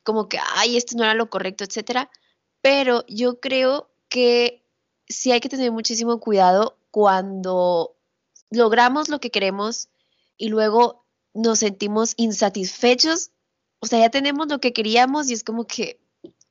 como 0.05 0.29
que, 0.29 0.38
ay, 0.55 0.77
esto 0.77 0.95
no 0.95 1.03
era 1.03 1.15
lo 1.15 1.29
correcto, 1.29 1.65
etcétera. 1.65 2.09
Pero 2.62 3.03
yo 3.07 3.41
creo 3.41 3.89
que 4.07 4.63
sí 5.09 5.31
hay 5.31 5.41
que 5.41 5.50
tener 5.50 5.71
muchísimo 5.71 6.19
cuidado 6.19 6.77
cuando 6.91 7.97
logramos 8.51 9.09
lo 9.09 9.19
que 9.19 9.31
queremos 9.31 9.89
y 10.38 10.47
luego 10.50 11.03
nos 11.33 11.59
sentimos 11.59 12.13
insatisfechos. 12.15 13.31
O 13.79 13.88
sea, 13.88 14.00
ya 14.00 14.09
tenemos 14.09 14.47
lo 14.47 14.59
que 14.59 14.74
queríamos 14.74 15.29
y 15.29 15.33
es 15.33 15.43
como 15.43 15.65
que, 15.65 16.00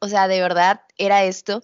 o 0.01 0.09
sea, 0.09 0.29
de 0.29 0.41
verdad 0.41 0.83
era 0.99 1.25
esto. 1.25 1.63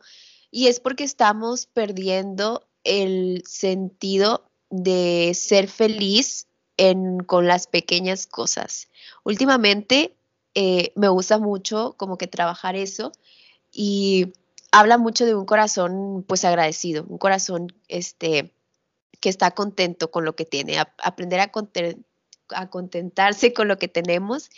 Y 0.50 0.68
es 0.68 0.80
porque 0.80 1.04
estamos 1.04 1.66
perdiendo 1.66 2.66
el 2.84 3.42
sentido 3.46 4.48
de 4.70 5.32
ser 5.34 5.68
feliz 5.68 6.46
en, 6.76 7.18
con 7.18 7.46
las 7.46 7.66
pequeñas 7.66 8.26
cosas. 8.26 8.88
Últimamente 9.24 10.14
eh, 10.54 10.92
me 10.96 11.08
gusta 11.08 11.38
mucho 11.38 11.94
como 11.96 12.18
que 12.18 12.26
trabajar 12.26 12.76
eso 12.76 13.12
y 13.72 14.32
habla 14.72 14.98
mucho 14.98 15.26
de 15.26 15.34
un 15.34 15.46
corazón 15.46 16.24
pues 16.26 16.44
agradecido, 16.44 17.04
un 17.08 17.18
corazón 17.18 17.72
este 17.88 18.52
que 19.20 19.28
está 19.28 19.50
contento 19.50 20.10
con 20.10 20.24
lo 20.24 20.34
que 20.34 20.46
tiene, 20.46 20.78
aprender 21.02 21.40
a, 21.40 21.52
a 22.50 22.70
contentarse 22.70 23.52
con 23.52 23.68
lo 23.68 23.78
que 23.78 23.88
tenemos. 23.88 24.50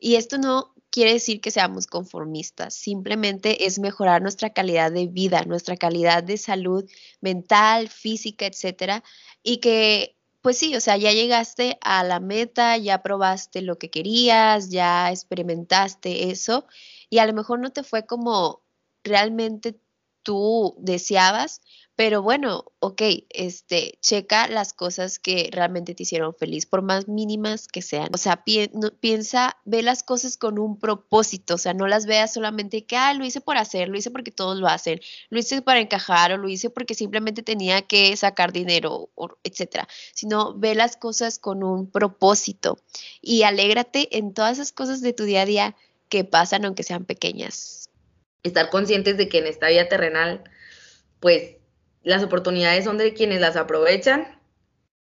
Y 0.00 0.16
esto 0.16 0.38
no 0.38 0.74
quiere 0.90 1.12
decir 1.12 1.40
que 1.40 1.50
seamos 1.50 1.86
conformistas, 1.86 2.74
simplemente 2.74 3.66
es 3.66 3.78
mejorar 3.78 4.22
nuestra 4.22 4.50
calidad 4.50 4.90
de 4.90 5.06
vida, 5.06 5.44
nuestra 5.44 5.76
calidad 5.76 6.22
de 6.22 6.36
salud 6.36 6.88
mental, 7.20 7.88
física, 7.88 8.46
etcétera, 8.46 9.04
y 9.42 9.58
que 9.58 10.17
pues 10.40 10.58
sí, 10.58 10.74
o 10.76 10.80
sea, 10.80 10.96
ya 10.96 11.12
llegaste 11.12 11.78
a 11.82 12.04
la 12.04 12.20
meta, 12.20 12.76
ya 12.76 13.02
probaste 13.02 13.62
lo 13.62 13.78
que 13.78 13.90
querías, 13.90 14.70
ya 14.70 15.10
experimentaste 15.10 16.30
eso 16.30 16.66
y 17.10 17.18
a 17.18 17.26
lo 17.26 17.32
mejor 17.34 17.60
no 17.60 17.70
te 17.72 17.82
fue 17.82 18.06
como 18.06 18.62
realmente 19.04 19.80
tú 20.22 20.76
deseabas, 20.78 21.60
pero 21.98 22.22
bueno, 22.22 22.64
ok, 22.78 23.02
este, 23.28 23.98
checa 24.00 24.46
las 24.46 24.72
cosas 24.72 25.18
que 25.18 25.50
realmente 25.50 25.96
te 25.96 26.04
hicieron 26.04 26.32
feliz, 26.32 26.64
por 26.64 26.80
más 26.80 27.08
mínimas 27.08 27.66
que 27.66 27.82
sean. 27.82 28.10
O 28.14 28.18
sea, 28.18 28.44
piensa, 28.44 29.56
ve 29.64 29.82
las 29.82 30.04
cosas 30.04 30.36
con 30.36 30.60
un 30.60 30.78
propósito, 30.78 31.56
o 31.56 31.58
sea, 31.58 31.74
no 31.74 31.88
las 31.88 32.06
veas 32.06 32.32
solamente 32.32 32.84
que, 32.84 32.96
ah, 32.96 33.14
lo 33.14 33.24
hice 33.24 33.40
por 33.40 33.56
hacer, 33.56 33.88
lo 33.88 33.98
hice 33.98 34.12
porque 34.12 34.30
todos 34.30 34.60
lo 34.60 34.68
hacen, 34.68 35.00
lo 35.28 35.40
hice 35.40 35.60
para 35.60 35.80
encajar 35.80 36.30
o 36.30 36.36
lo 36.36 36.48
hice 36.48 36.70
porque 36.70 36.94
simplemente 36.94 37.42
tenía 37.42 37.82
que 37.82 38.16
sacar 38.16 38.52
dinero, 38.52 39.10
etcétera, 39.42 39.88
sino 40.14 40.54
ve 40.56 40.76
las 40.76 40.96
cosas 40.96 41.40
con 41.40 41.64
un 41.64 41.90
propósito 41.90 42.78
y 43.20 43.42
alégrate 43.42 44.16
en 44.16 44.34
todas 44.34 44.52
esas 44.52 44.70
cosas 44.70 45.00
de 45.00 45.14
tu 45.14 45.24
día 45.24 45.42
a 45.42 45.46
día 45.46 45.76
que 46.08 46.22
pasan, 46.22 46.64
aunque 46.64 46.84
sean 46.84 47.06
pequeñas. 47.06 47.90
Estar 48.44 48.70
conscientes 48.70 49.16
de 49.16 49.28
que 49.28 49.38
en 49.38 49.48
esta 49.48 49.66
vida 49.66 49.88
terrenal, 49.88 50.44
pues 51.18 51.57
las 52.02 52.22
oportunidades 52.22 52.84
son 52.84 52.98
de 52.98 53.14
quienes 53.14 53.40
las 53.40 53.56
aprovechan, 53.56 54.38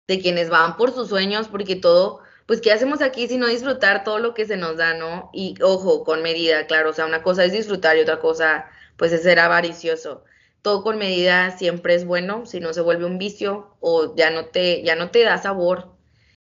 de 0.08 0.20
quienes 0.20 0.50
van 0.50 0.78
por 0.78 0.94
sus 0.94 1.10
sueños, 1.10 1.48
porque 1.48 1.76
todo, 1.76 2.20
pues, 2.46 2.62
¿qué 2.62 2.72
hacemos 2.72 3.02
aquí 3.02 3.28
si 3.28 3.38
no 3.38 3.48
disfrutar 3.48 4.04
todo 4.04 4.20
lo 4.20 4.34
que 4.34 4.46
se 4.46 4.58
nos 4.58 4.78
da, 4.78 4.94
no? 4.94 5.30
Y 5.34 5.56
ojo, 5.62 6.04
con 6.04 6.22
medida, 6.22 6.68
claro, 6.68 6.92
o 6.92 6.94
sea, 6.94 7.06
una 7.06 7.24
cosa 7.24 7.46
es 7.46 7.52
disfrutar 7.52 7.98
y 7.98 8.02
otra 8.02 8.20
cosa, 8.20 8.66
pues, 8.98 9.12
es 9.12 9.24
ser 9.24 9.40
avaricioso. 9.40 10.24
Todo 10.62 10.84
con 10.84 10.98
medida 10.98 11.58
siempre 11.58 11.96
es 11.96 12.06
bueno, 12.06 12.46
si 12.46 12.60
no 12.60 12.74
se 12.74 12.82
vuelve 12.82 13.06
un 13.06 13.18
vicio 13.18 13.76
o 13.82 14.16
ya 14.16 14.30
no 14.30 14.46
te, 14.46 14.82
ya 14.84 14.96
no 14.96 15.12
te 15.12 15.24
da 15.24 15.38
sabor. 15.38 15.94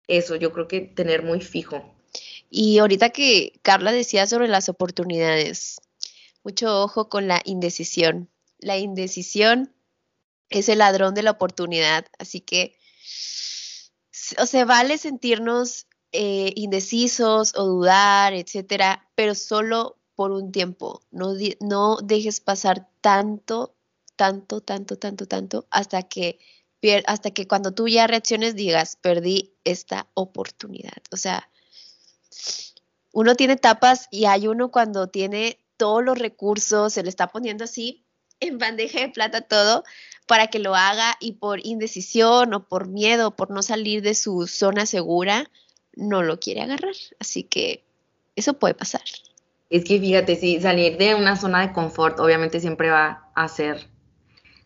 Eso 0.08 0.36
yo 0.36 0.52
creo 0.52 0.68
que 0.68 0.82
tener 0.82 1.24
muy 1.24 1.40
fijo. 1.40 1.94
Y 2.50 2.80
ahorita 2.80 3.10
que 3.10 3.54
Carla 3.62 3.92
decía 3.92 4.28
sobre 4.28 4.48
las 4.48 4.70
oportunidades, 4.70 5.80
mucho 6.44 6.84
ojo 6.84 7.10
con 7.10 7.28
la 7.28 7.42
indecisión. 7.46 8.30
La 8.60 8.78
indecisión 8.78 9.74
es 10.50 10.70
el 10.70 10.80
ladrón 10.80 11.14
de 11.14 11.24
la 11.24 11.32
oportunidad. 11.32 12.06
Así 12.18 12.42
que, 12.42 12.78
o 14.40 14.46
sea, 14.46 14.66
vale 14.66 14.98
sentirnos 14.98 15.88
eh, 16.12 16.52
indecisos 16.56 17.54
o 17.56 17.66
dudar, 17.66 18.34
etcétera, 18.34 19.10
pero 19.16 19.36
solo 19.36 19.98
por 20.16 20.32
un 20.32 20.52
tiempo. 20.52 21.02
No, 21.12 21.34
no 21.60 21.98
dejes 22.04 22.40
pasar 22.40 22.88
tanto, 23.02 23.76
tanto, 24.16 24.62
tanto, 24.62 24.98
tanto, 24.98 25.28
tanto, 25.28 25.68
hasta 25.72 26.04
que, 26.04 26.40
hasta 27.06 27.32
que 27.32 27.48
cuando 27.48 27.74
tú 27.74 27.88
ya 27.88 28.08
reacciones 28.08 28.56
digas, 28.56 28.98
perdí 29.02 29.56
esta 29.64 30.08
oportunidad. 30.14 31.02
O 31.12 31.18
sea, 31.18 31.50
uno 33.12 33.36
tiene 33.36 33.54
etapas 33.54 34.08
y 34.12 34.26
hay 34.26 34.48
uno 34.48 34.72
cuando 34.72 35.08
tiene 35.08 35.60
todos 35.78 36.04
los 36.04 36.18
recursos, 36.18 36.94
se 36.94 37.04
le 37.04 37.10
está 37.10 37.28
poniendo 37.28 37.64
así 37.64 38.06
en 38.40 38.58
bandeja 38.58 39.00
de 39.00 39.10
plata 39.10 39.42
todo, 39.42 39.84
para 40.28 40.48
que 40.48 40.60
lo 40.60 40.76
haga 40.76 41.16
y 41.20 41.34
por 41.34 41.66
indecisión 41.66 42.54
o 42.54 42.68
por 42.68 42.88
miedo, 42.88 43.36
por 43.36 43.52
no 43.52 43.62
salir 43.62 44.02
de 44.02 44.16
su 44.16 44.48
zona 44.48 44.86
segura, 44.86 45.50
no 45.96 46.24
lo 46.24 46.40
quiere 46.40 46.62
agarrar. 46.62 46.96
Así 47.20 47.44
que 47.44 47.84
eso 48.36 48.54
puede 48.54 48.74
pasar. 48.74 49.04
Es 49.70 49.84
que 49.84 50.00
fíjate, 50.00 50.36
si 50.36 50.62
salir 50.62 50.98
de 50.98 51.16
una 51.16 51.36
zona 51.36 51.66
de 51.66 51.74
confort 51.74 52.20
obviamente 52.20 52.60
siempre 52.60 52.90
va 52.90 53.32
a 53.36 53.48
ser 53.48 53.88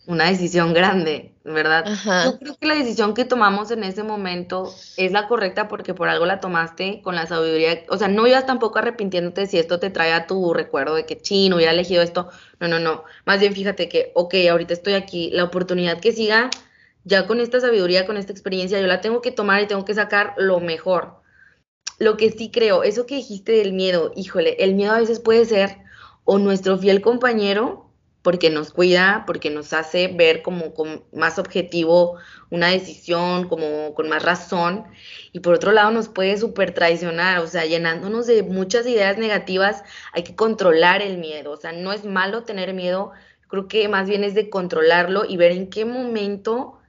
una 0.06 0.30
decisión 0.30 0.74
grande, 0.74 1.34
¿verdad? 1.48 1.86
Yo 2.26 2.40
creo 2.40 2.58
que 2.60 2.68
la 2.68 2.76
decisión 2.76 3.14
que 3.14 3.26
tomamos 3.26 3.72
en 3.72 3.84
ese 3.84 4.04
momento 4.04 4.74
es 4.98 5.12
la 5.12 5.28
correcta 5.28 5.68
porque 5.68 5.94
por 5.94 6.10
algo 6.10 6.26
la 6.26 6.40
tomaste 6.40 7.02
con 7.02 7.16
la 7.16 7.26
sabiduría, 7.26 7.84
o 7.90 7.98
sea, 7.98 8.10
no 8.10 8.28
ibas 8.28 8.46
tampoco 8.46 8.80
arrepintiéndote 8.80 9.48
si 9.48 9.58
esto 9.58 9.80
te 9.80 9.90
trae 9.90 10.12
a 10.14 10.28
tu 10.28 10.54
recuerdo 10.54 10.96
de 10.96 11.06
que 11.06 11.20
chino 11.20 11.56
hubiera 11.56 11.72
elegido 11.72 12.02
esto, 12.02 12.30
no, 12.60 12.68
no, 12.68 12.80
no, 12.80 13.06
más 13.26 13.40
bien 13.40 13.54
fíjate 13.54 13.88
que, 13.88 14.12
ok, 14.14 14.36
ahorita 14.52 14.74
estoy 14.74 14.94
aquí, 14.94 15.32
la 15.32 15.46
oportunidad 15.46 16.00
que 16.00 16.12
siga, 16.12 16.50
ya 17.06 17.26
con 17.26 17.40
esta 17.40 17.62
sabiduría, 17.62 18.06
con 18.06 18.18
esta 18.18 18.34
experiencia, 18.34 18.82
yo 18.82 18.88
la 18.88 19.00
tengo 19.00 19.22
que 19.22 19.32
tomar 19.32 19.62
y 19.62 19.68
tengo 19.68 19.86
que 19.86 19.94
sacar 19.94 20.34
lo 20.38 20.60
mejor. 20.60 21.22
Lo 22.00 22.18
que 22.18 22.30
sí 22.32 22.52
creo, 22.52 22.84
eso 22.84 23.06
que 23.06 23.16
dijiste 23.16 23.54
del 23.54 23.72
miedo, 23.72 24.12
híjole, 24.16 24.58
el 24.60 24.76
miedo 24.76 24.92
a 24.92 25.00
veces 25.00 25.22
puede 25.22 25.46
ser 25.46 25.78
o 26.26 26.38
nuestro 26.38 26.78
fiel 26.78 27.02
compañero, 27.02 27.87
porque 28.28 28.50
nos 28.50 28.74
cuida, 28.74 29.24
porque 29.26 29.50
nos 29.50 29.72
hace 29.72 30.10
ver 30.10 30.42
como 30.42 30.74
con 30.74 31.06
más 31.14 31.40
objetivo 31.40 32.18
una 32.50 32.68
decisión, 32.68 33.48
como 33.48 33.94
con 33.94 34.10
más 34.10 34.22
razón, 34.22 34.84
y 35.32 35.40
por 35.40 35.54
otro 35.54 35.72
lado 35.72 35.92
nos 35.92 36.10
puede 36.10 36.36
súper 36.36 36.74
traicionar, 36.74 37.40
o 37.40 37.48
sea, 37.48 37.66
llenándonos 37.66 38.28
de 38.28 38.44
muchas 38.44 38.86
ideas 38.86 39.18
negativas, 39.18 39.82
hay 40.12 40.24
que 40.24 40.36
controlar 40.36 41.02
el 41.02 41.20
miedo, 41.20 41.52
o 41.52 41.56
sea, 41.56 41.72
no 41.72 41.94
es 41.94 42.04
malo 42.04 42.44
tener 42.44 42.74
miedo, 42.74 43.14
creo 43.48 43.70
que 43.70 43.88
más 43.88 44.10
bien 44.10 44.26
es 44.26 44.34
de 44.34 44.50
controlarlo 44.50 45.24
y 45.24 45.38
ver 45.38 45.54
en 45.54 45.70
qué 45.70 45.86
momento 45.86 46.80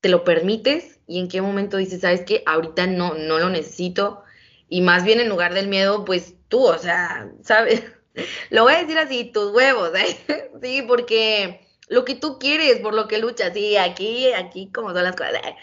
te 0.00 0.08
lo 0.08 0.22
permites 0.22 1.00
y 1.08 1.18
en 1.18 1.26
qué 1.26 1.42
momento 1.42 1.78
dices, 1.78 2.02
sabes 2.02 2.20
que 2.20 2.44
ahorita 2.46 2.86
no, 2.86 3.14
no 3.14 3.40
lo 3.40 3.50
necesito, 3.50 4.22
y 4.68 4.82
más 4.82 5.02
bien 5.02 5.18
en 5.18 5.30
lugar 5.30 5.52
del 5.52 5.66
miedo, 5.66 6.04
pues 6.04 6.36
tú, 6.46 6.64
o 6.64 6.78
sea, 6.78 7.28
sabes 7.42 7.82
lo 8.50 8.64
voy 8.64 8.74
a 8.74 8.82
decir 8.82 8.98
así, 8.98 9.24
tus 9.32 9.52
huevos, 9.52 9.92
¿eh? 9.94 10.50
Sí, 10.62 10.82
porque 10.82 11.66
lo 11.88 12.04
que 12.04 12.14
tú 12.14 12.38
quieres, 12.38 12.80
por 12.80 12.94
lo 12.94 13.08
que 13.08 13.18
luchas, 13.18 13.52
sí, 13.54 13.76
aquí, 13.76 14.32
aquí 14.32 14.70
como 14.72 14.92
son 14.92 15.04
las 15.04 15.16
cosas. 15.16 15.34
¿eh? 15.34 15.56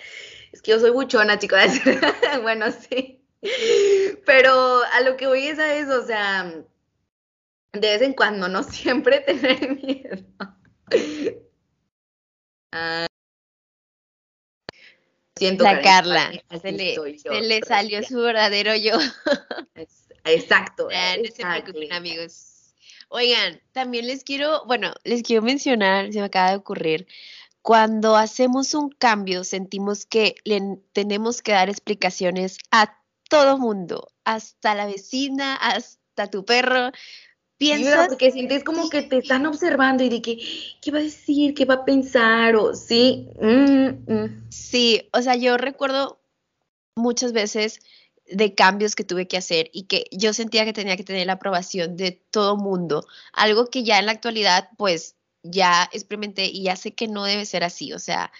Es 0.51 0.61
que 0.61 0.71
yo 0.71 0.79
soy 0.79 0.91
buchona, 0.91 1.39
chicos. 1.39 1.59
bueno, 2.41 2.67
sí. 2.71 3.23
Pero 4.25 4.81
a 4.93 5.01
lo 5.01 5.15
que 5.15 5.27
voy 5.27 5.47
es 5.47 5.59
a 5.59 5.73
eso, 5.75 6.01
o 6.01 6.05
sea, 6.05 6.51
de 7.73 7.79
vez 7.79 8.01
en 8.01 8.13
cuando, 8.13 8.47
no 8.47 8.63
siempre 8.63 9.19
tener 9.19 9.81
miedo. 9.81 10.17
Ah, 12.71 13.06
siento 15.37 15.63
la 15.63 15.81
Carla, 15.81 16.31
se 16.61 16.71
le, 16.71 16.95
se 17.17 17.41
le 17.41 17.61
salió 17.61 18.03
su 18.03 18.19
verdadero 18.19 18.75
yo. 18.75 18.93
Exacto. 20.25 20.89
no 20.89 21.31
se 21.33 21.43
preocupen, 21.43 21.93
amigos. 21.93 22.73
Oigan, 23.09 23.61
también 23.71 24.07
les 24.07 24.23
quiero, 24.23 24.65
bueno, 24.65 24.93
les 25.03 25.23
quiero 25.23 25.41
mencionar, 25.41 26.11
se 26.11 26.19
me 26.19 26.25
acaba 26.25 26.49
de 26.49 26.57
ocurrir, 26.57 27.07
cuando 27.61 28.15
hacemos 28.15 28.73
un 28.73 28.89
cambio 28.89 29.43
sentimos 29.43 30.05
que 30.05 30.35
le 30.43 30.61
tenemos 30.93 31.41
que 31.41 31.53
dar 31.53 31.69
explicaciones 31.69 32.57
a 32.71 32.97
todo 33.29 33.57
mundo, 33.57 34.07
hasta 34.23 34.75
la 34.75 34.85
vecina, 34.85 35.55
hasta 35.55 36.29
tu 36.29 36.45
perro. 36.45 36.91
Piensas 37.57 38.07
porque 38.07 38.31
sientes 38.31 38.63
como 38.63 38.89
que 38.89 39.01
te 39.01 39.17
están 39.17 39.45
observando 39.45 40.03
y 40.03 40.09
de 40.09 40.21
que, 40.21 40.37
¿qué 40.81 40.91
va 40.91 40.99
a 40.99 41.01
decir? 41.01 41.55
¿Qué 41.55 41.65
va 41.65 41.75
a 41.75 41.85
pensar? 41.85 42.55
O 42.55 42.75
sí. 42.75 43.27
Mm, 43.41 44.13
mm. 44.13 44.47
Sí, 44.49 45.09
o 45.11 45.21
sea, 45.21 45.35
yo 45.35 45.57
recuerdo 45.57 46.21
muchas 46.95 47.33
veces 47.33 47.79
de 48.29 48.53
cambios 48.53 48.95
que 48.95 49.03
tuve 49.03 49.27
que 49.27 49.37
hacer 49.37 49.69
y 49.73 49.83
que 49.83 50.05
yo 50.11 50.33
sentía 50.33 50.65
que 50.65 50.73
tenía 50.73 50.97
que 50.97 51.03
tener 51.03 51.27
la 51.27 51.33
aprobación 51.33 51.95
de 51.95 52.11
todo 52.11 52.57
mundo, 52.57 53.05
algo 53.33 53.67
que 53.67 53.83
ya 53.83 53.99
en 53.99 54.05
la 54.05 54.11
actualidad 54.11 54.69
pues 54.77 55.15
ya 55.43 55.89
experimenté 55.93 56.45
y 56.45 56.63
ya 56.63 56.75
sé 56.75 56.93
que 56.93 57.07
no 57.07 57.23
debe 57.23 57.45
ser 57.45 57.63
así, 57.63 57.93
o 57.93 57.99
sea, 57.99 58.31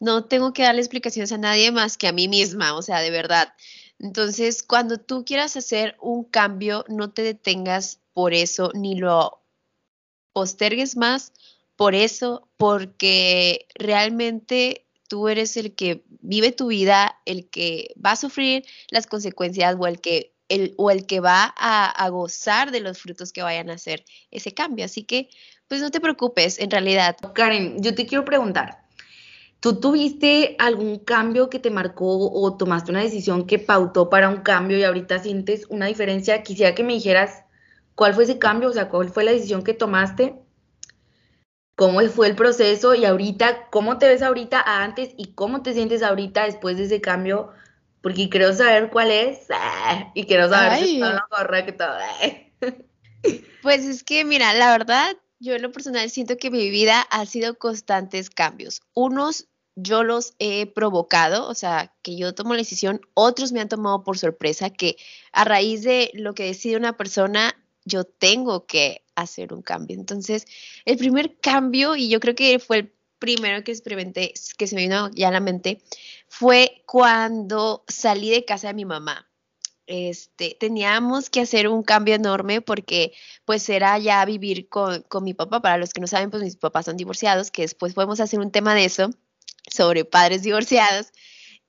no 0.00 0.24
tengo 0.24 0.52
que 0.52 0.62
darle 0.62 0.80
explicaciones 0.80 1.32
a 1.32 1.38
nadie 1.38 1.70
más 1.72 1.96
que 1.96 2.08
a 2.08 2.12
mí 2.12 2.28
misma, 2.28 2.74
o 2.74 2.82
sea, 2.82 3.00
de 3.00 3.10
verdad. 3.10 3.52
Entonces, 3.98 4.62
cuando 4.62 4.98
tú 4.98 5.24
quieras 5.24 5.56
hacer 5.56 5.96
un 6.00 6.24
cambio, 6.24 6.84
no 6.88 7.10
te 7.10 7.22
detengas 7.22 8.00
por 8.12 8.32
eso, 8.32 8.70
ni 8.74 8.96
lo 8.96 9.42
postergues 10.32 10.96
más 10.96 11.32
por 11.76 11.94
eso, 11.94 12.48
porque 12.56 13.66
realmente 13.74 14.86
tú 15.08 15.28
eres 15.28 15.56
el 15.56 15.74
que 15.74 16.04
vive 16.20 16.52
tu 16.52 16.68
vida, 16.68 17.18
el 17.24 17.48
que 17.50 17.94
va 18.04 18.12
a 18.12 18.16
sufrir 18.16 18.64
las 18.90 19.06
consecuencias 19.06 19.76
o 19.78 19.86
el 19.86 20.00
que 20.00 20.34
el, 20.48 20.74
o 20.78 20.90
el 20.90 21.06
que 21.06 21.20
va 21.20 21.54
a, 21.56 21.90
a, 21.90 22.08
gozar 22.08 22.70
de 22.70 22.80
los 22.80 22.98
frutos 22.98 23.32
que 23.32 23.42
vayan 23.42 23.68
a 23.68 23.74
hacer 23.74 24.04
ese 24.30 24.54
cambio. 24.54 24.84
Así 24.84 25.04
que, 25.04 25.28
pues 25.66 25.82
no 25.82 25.90
te 25.90 26.00
preocupes, 26.00 26.58
en 26.58 26.70
realidad. 26.70 27.16
Karen, 27.34 27.82
yo 27.82 27.94
te 27.94 28.06
quiero 28.06 28.24
preguntar, 28.24 28.87
¿tú 29.60 29.80
tuviste 29.80 30.56
algún 30.58 30.98
cambio 30.98 31.50
que 31.50 31.58
te 31.58 31.70
marcó 31.70 32.30
o 32.30 32.56
tomaste 32.56 32.90
una 32.90 33.02
decisión 33.02 33.46
que 33.46 33.58
pautó 33.58 34.08
para 34.10 34.28
un 34.28 34.42
cambio 34.42 34.78
y 34.78 34.84
ahorita 34.84 35.18
sientes 35.18 35.66
una 35.68 35.86
diferencia? 35.86 36.42
Quisiera 36.42 36.74
que 36.74 36.84
me 36.84 36.94
dijeras 36.94 37.44
cuál 37.94 38.14
fue 38.14 38.24
ese 38.24 38.38
cambio, 38.38 38.68
o 38.68 38.72
sea, 38.72 38.88
cuál 38.88 39.08
fue 39.10 39.24
la 39.24 39.32
decisión 39.32 39.62
que 39.62 39.74
tomaste, 39.74 40.36
cómo 41.74 42.00
fue 42.08 42.28
el 42.28 42.36
proceso 42.36 42.94
y 42.94 43.04
ahorita, 43.04 43.68
cómo 43.70 43.98
te 43.98 44.08
ves 44.08 44.22
ahorita 44.22 44.62
antes 44.82 45.10
y 45.16 45.32
cómo 45.34 45.62
te 45.62 45.74
sientes 45.74 46.02
ahorita 46.02 46.44
después 46.44 46.76
de 46.76 46.84
ese 46.84 47.00
cambio 47.00 47.52
porque 48.00 48.28
quiero 48.28 48.52
saber 48.52 48.90
cuál 48.90 49.10
es 49.10 49.46
y 50.14 50.24
quiero 50.24 50.48
saber 50.48 50.78
si 50.78 50.94
está 50.96 51.14
lo 51.14 51.28
correcto. 51.28 51.84
Pues 53.62 53.84
es 53.84 54.04
que, 54.04 54.24
mira, 54.24 54.52
la 54.54 54.70
verdad, 54.70 55.16
yo 55.40 55.54
en 55.54 55.62
lo 55.62 55.72
personal 55.72 56.10
siento 56.10 56.36
que 56.36 56.50
mi 56.50 56.70
vida 56.70 57.00
ha 57.00 57.26
sido 57.26 57.58
constantes 57.58 58.30
cambios. 58.30 58.82
Unos 58.94 59.48
yo 59.80 60.02
los 60.02 60.34
he 60.40 60.66
provocado, 60.66 61.48
o 61.48 61.54
sea, 61.54 61.94
que 62.02 62.16
yo 62.16 62.34
tomo 62.34 62.54
la 62.54 62.58
decisión, 62.58 63.00
otros 63.14 63.52
me 63.52 63.60
han 63.60 63.68
tomado 63.68 64.02
por 64.02 64.18
sorpresa, 64.18 64.70
que 64.70 64.96
a 65.32 65.44
raíz 65.44 65.82
de 65.84 66.10
lo 66.14 66.34
que 66.34 66.44
decide 66.44 66.76
una 66.76 66.96
persona, 66.96 67.54
yo 67.84 68.04
tengo 68.04 68.66
que 68.66 69.04
hacer 69.14 69.52
un 69.54 69.62
cambio. 69.62 69.96
Entonces, 69.96 70.46
el 70.84 70.96
primer 70.96 71.38
cambio, 71.38 71.94
y 71.94 72.08
yo 72.08 72.18
creo 72.18 72.34
que 72.34 72.58
fue 72.58 72.78
el 72.78 72.92
primero 73.20 73.62
que 73.62 73.70
experimenté, 73.70 74.34
que 74.56 74.66
se 74.66 74.74
me 74.74 74.82
vino 74.82 75.10
ya 75.14 75.28
a 75.28 75.32
la 75.32 75.40
mente, 75.40 75.80
fue 76.26 76.82
cuando 76.86 77.84
salí 77.86 78.30
de 78.30 78.44
casa 78.44 78.68
de 78.68 78.74
mi 78.74 78.84
mamá. 78.84 79.27
Este, 79.90 80.54
teníamos 80.60 81.30
que 81.30 81.40
hacer 81.40 81.66
un 81.66 81.82
cambio 81.82 82.14
enorme 82.14 82.60
porque 82.60 83.14
pues 83.46 83.66
era 83.70 83.98
ya 83.98 84.22
vivir 84.26 84.68
con, 84.68 85.02
mi 85.22 85.32
papá. 85.32 85.62
Para 85.62 85.78
los 85.78 85.94
que 85.94 86.00
no 86.02 86.06
saben, 86.06 86.30
pues 86.30 86.42
mis 86.42 86.56
papás 86.56 86.84
son 86.84 86.98
divorciados, 86.98 87.50
que 87.50 87.62
después 87.62 87.94
podemos 87.94 88.20
hacer 88.20 88.38
un 88.38 88.50
tema 88.50 88.74
de 88.74 88.84
eso, 88.84 89.10
sobre 89.72 90.04
padres 90.04 90.42
divorciados. 90.42 91.08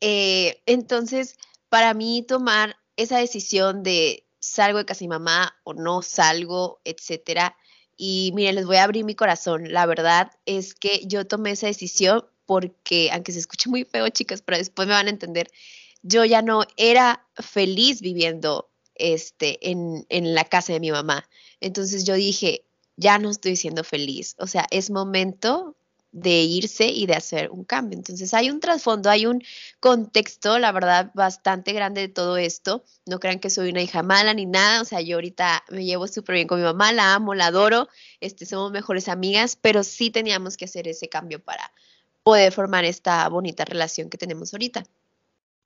Eh, 0.02 0.62
entonces, 0.66 1.38
para 1.70 1.94
mí 1.94 2.26
tomar 2.28 2.76
esa 2.98 3.20
decisión 3.20 3.84
de 3.84 4.26
salgo 4.42 4.80
de 4.80 4.86
casa 4.86 5.06
mi 5.06 5.08
mamá 5.08 5.56
o 5.64 5.74
no 5.74 6.02
salgo, 6.02 6.82
etcétera. 6.84 7.56
Y 7.96 8.32
miren, 8.36 8.56
les 8.56 8.66
voy 8.66 8.78
a 8.78 8.84
abrir 8.84 9.06
mi 9.06 9.16
corazón. 9.16 9.72
La 9.72 9.86
verdad 9.86 10.32
es 10.46 10.74
que 10.76 11.02
yo 11.06 11.26
tomé 11.26 11.52
esa 11.52 11.68
decisión 11.68 12.26
porque, 12.46 13.12
aunque 13.14 13.32
se 13.32 13.40
escuche 13.40 13.70
muy 13.70 13.86
feo, 13.86 14.10
chicas, 14.10 14.42
pero 14.42 14.58
después 14.58 14.90
me 14.90 14.94
van 14.94 15.08
a 15.08 15.12
entender, 15.12 15.50
yo 16.02 16.26
ya 16.26 16.42
no 16.42 16.64
era 16.78 17.28
feliz 17.36 18.02
viviendo 18.02 18.70
este, 18.96 19.70
en, 19.70 20.06
en 20.10 20.34
la 20.34 20.44
casa 20.44 20.74
de 20.74 20.80
mi 20.80 20.92
mamá. 20.92 21.28
Entonces 21.62 22.06
yo 22.06 22.16
dije, 22.16 22.66
ya 22.98 23.18
no 23.18 23.30
estoy 23.30 23.56
siendo 23.56 23.84
feliz. 23.84 24.36
O 24.40 24.48
sea, 24.48 24.68
es 24.72 24.90
momento 24.90 25.76
de 26.12 26.42
irse 26.42 26.88
y 26.88 27.06
de 27.06 27.14
hacer 27.14 27.52
un 27.52 27.64
cambio. 27.64 27.98
Entonces 27.98 28.34
hay 28.34 28.50
un 28.50 28.60
trasfondo, 28.60 29.10
hay 29.10 29.26
un 29.26 29.44
contexto, 29.80 30.58
la 30.58 30.72
verdad, 30.72 31.12
bastante 31.14 31.72
grande 31.74 32.02
de 32.02 32.08
todo 32.10 32.38
esto. 32.38 32.84
No 33.06 33.20
crean 33.20 33.40
que 33.40 33.50
soy 33.50 33.70
una 33.70 33.82
hija 33.82 34.02
mala 34.02 34.34
ni 34.34 34.46
nada, 34.46 34.82
o 34.82 34.86
sea, 34.86 35.02
yo 35.02 35.18
ahorita 35.18 35.64
me 35.70 35.86
llevo 35.86 36.08
súper 36.08 36.36
bien 36.36 36.48
con 36.48 36.60
mi 36.60 36.66
mamá, 36.66 36.92
la 36.94 37.14
amo, 37.14 37.36
la 37.36 37.48
adoro, 37.48 37.88
este, 38.22 38.46
somos 38.46 38.72
mejores 38.72 39.08
amigas, 39.08 39.56
pero 39.56 39.84
sí 39.84 40.10
teníamos 40.10 40.58
que 40.58 40.66
hacer 40.66 40.88
ese 40.88 41.10
cambio 41.10 41.44
para, 41.44 41.72
poder 42.24 42.52
formar 42.52 42.86
esta 42.86 43.28
bonita 43.30 43.66
relación 43.66 44.10
que 44.10 44.18
tenemos 44.18 44.54
ahorita. 44.54 44.84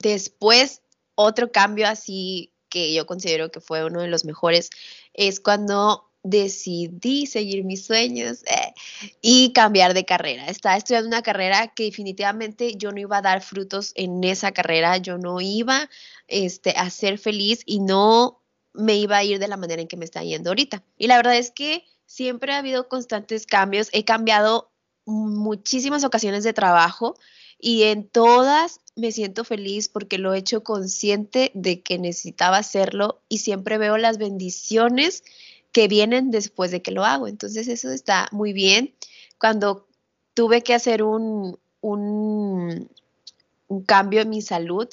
Después, 0.04 0.82
otro 1.16 1.52
cambio 1.52 1.88
así 1.88 2.52
que 2.70 2.94
yo 2.94 3.06
considero 3.06 3.52
que 3.52 3.62
fue 3.62 3.86
uno 3.86 4.02
de 4.02 4.10
los 4.10 4.26
mejores 4.26 4.70
es 5.14 5.40
cuando 5.40 6.10
decidí 6.24 7.26
seguir 7.26 7.64
mis 7.64 7.86
sueños 7.86 8.44
eh, 8.44 8.74
y 9.22 9.54
cambiar 9.54 9.94
de 9.94 10.06
carrera. 10.06 10.48
Estaba 10.48 10.76
estudiando 10.76 11.08
una 11.08 11.22
carrera 11.22 11.68
que 11.68 11.84
definitivamente 11.84 12.76
yo 12.76 12.92
no 12.92 13.00
iba 13.00 13.18
a 13.18 13.22
dar 13.22 13.42
frutos 13.42 13.94
en 13.96 14.24
esa 14.24 14.52
carrera, 14.52 14.98
yo 14.98 15.18
no 15.18 15.40
iba 15.40 15.90
este, 16.28 16.72
a 16.72 16.90
ser 16.90 17.18
feliz 17.18 17.62
y 17.66 17.80
no 17.80 18.42
me 18.74 18.96
iba 18.96 19.18
a 19.18 19.24
ir 19.24 19.40
de 19.40 19.48
la 19.48 19.58
manera 19.58 19.82
en 19.82 19.88
que 19.88 19.98
me 19.98 20.06
está 20.06 20.22
yendo 20.22 20.50
ahorita. 20.50 20.84
Y 20.98 21.08
la 21.08 21.16
verdad 21.16 21.38
es 21.38 21.52
que 21.52 21.86
siempre 22.06 22.52
ha 22.54 22.58
habido 22.58 22.90
constantes 22.90 23.46
cambios, 23.46 23.90
he 23.94 24.04
cambiado 24.04 24.72
muchísimas 25.06 26.04
ocasiones 26.04 26.44
de 26.44 26.54
trabajo 26.54 27.16
y 27.60 27.84
en 27.84 28.08
todas 28.08 28.82
me 28.96 29.12
siento 29.12 29.44
feliz 29.44 29.90
porque 29.90 30.18
lo 30.18 30.34
he 30.34 30.38
hecho 30.38 30.64
consciente 30.64 31.52
de 31.54 31.82
que 31.82 31.98
necesitaba 31.98 32.58
hacerlo 32.58 33.22
y 33.30 33.40
siempre 33.40 33.78
veo 33.78 33.98
las 33.98 34.18
bendiciones 34.18 35.24
que 35.72 35.88
vienen 35.88 36.30
después 36.30 36.72
de 36.72 36.82
que 36.82 36.92
lo 36.92 37.04
hago. 37.04 37.28
Entonces 37.28 37.68
eso 37.68 37.90
está 37.90 38.28
muy 38.32 38.54
bien. 38.54 38.94
Cuando 39.40 39.88
tuve 40.36 40.62
que 40.62 40.74
hacer 40.74 41.04
un, 41.04 41.58
un, 41.82 42.90
un 43.68 43.84
cambio 43.84 44.22
en 44.22 44.30
mi 44.30 44.42
salud, 44.42 44.88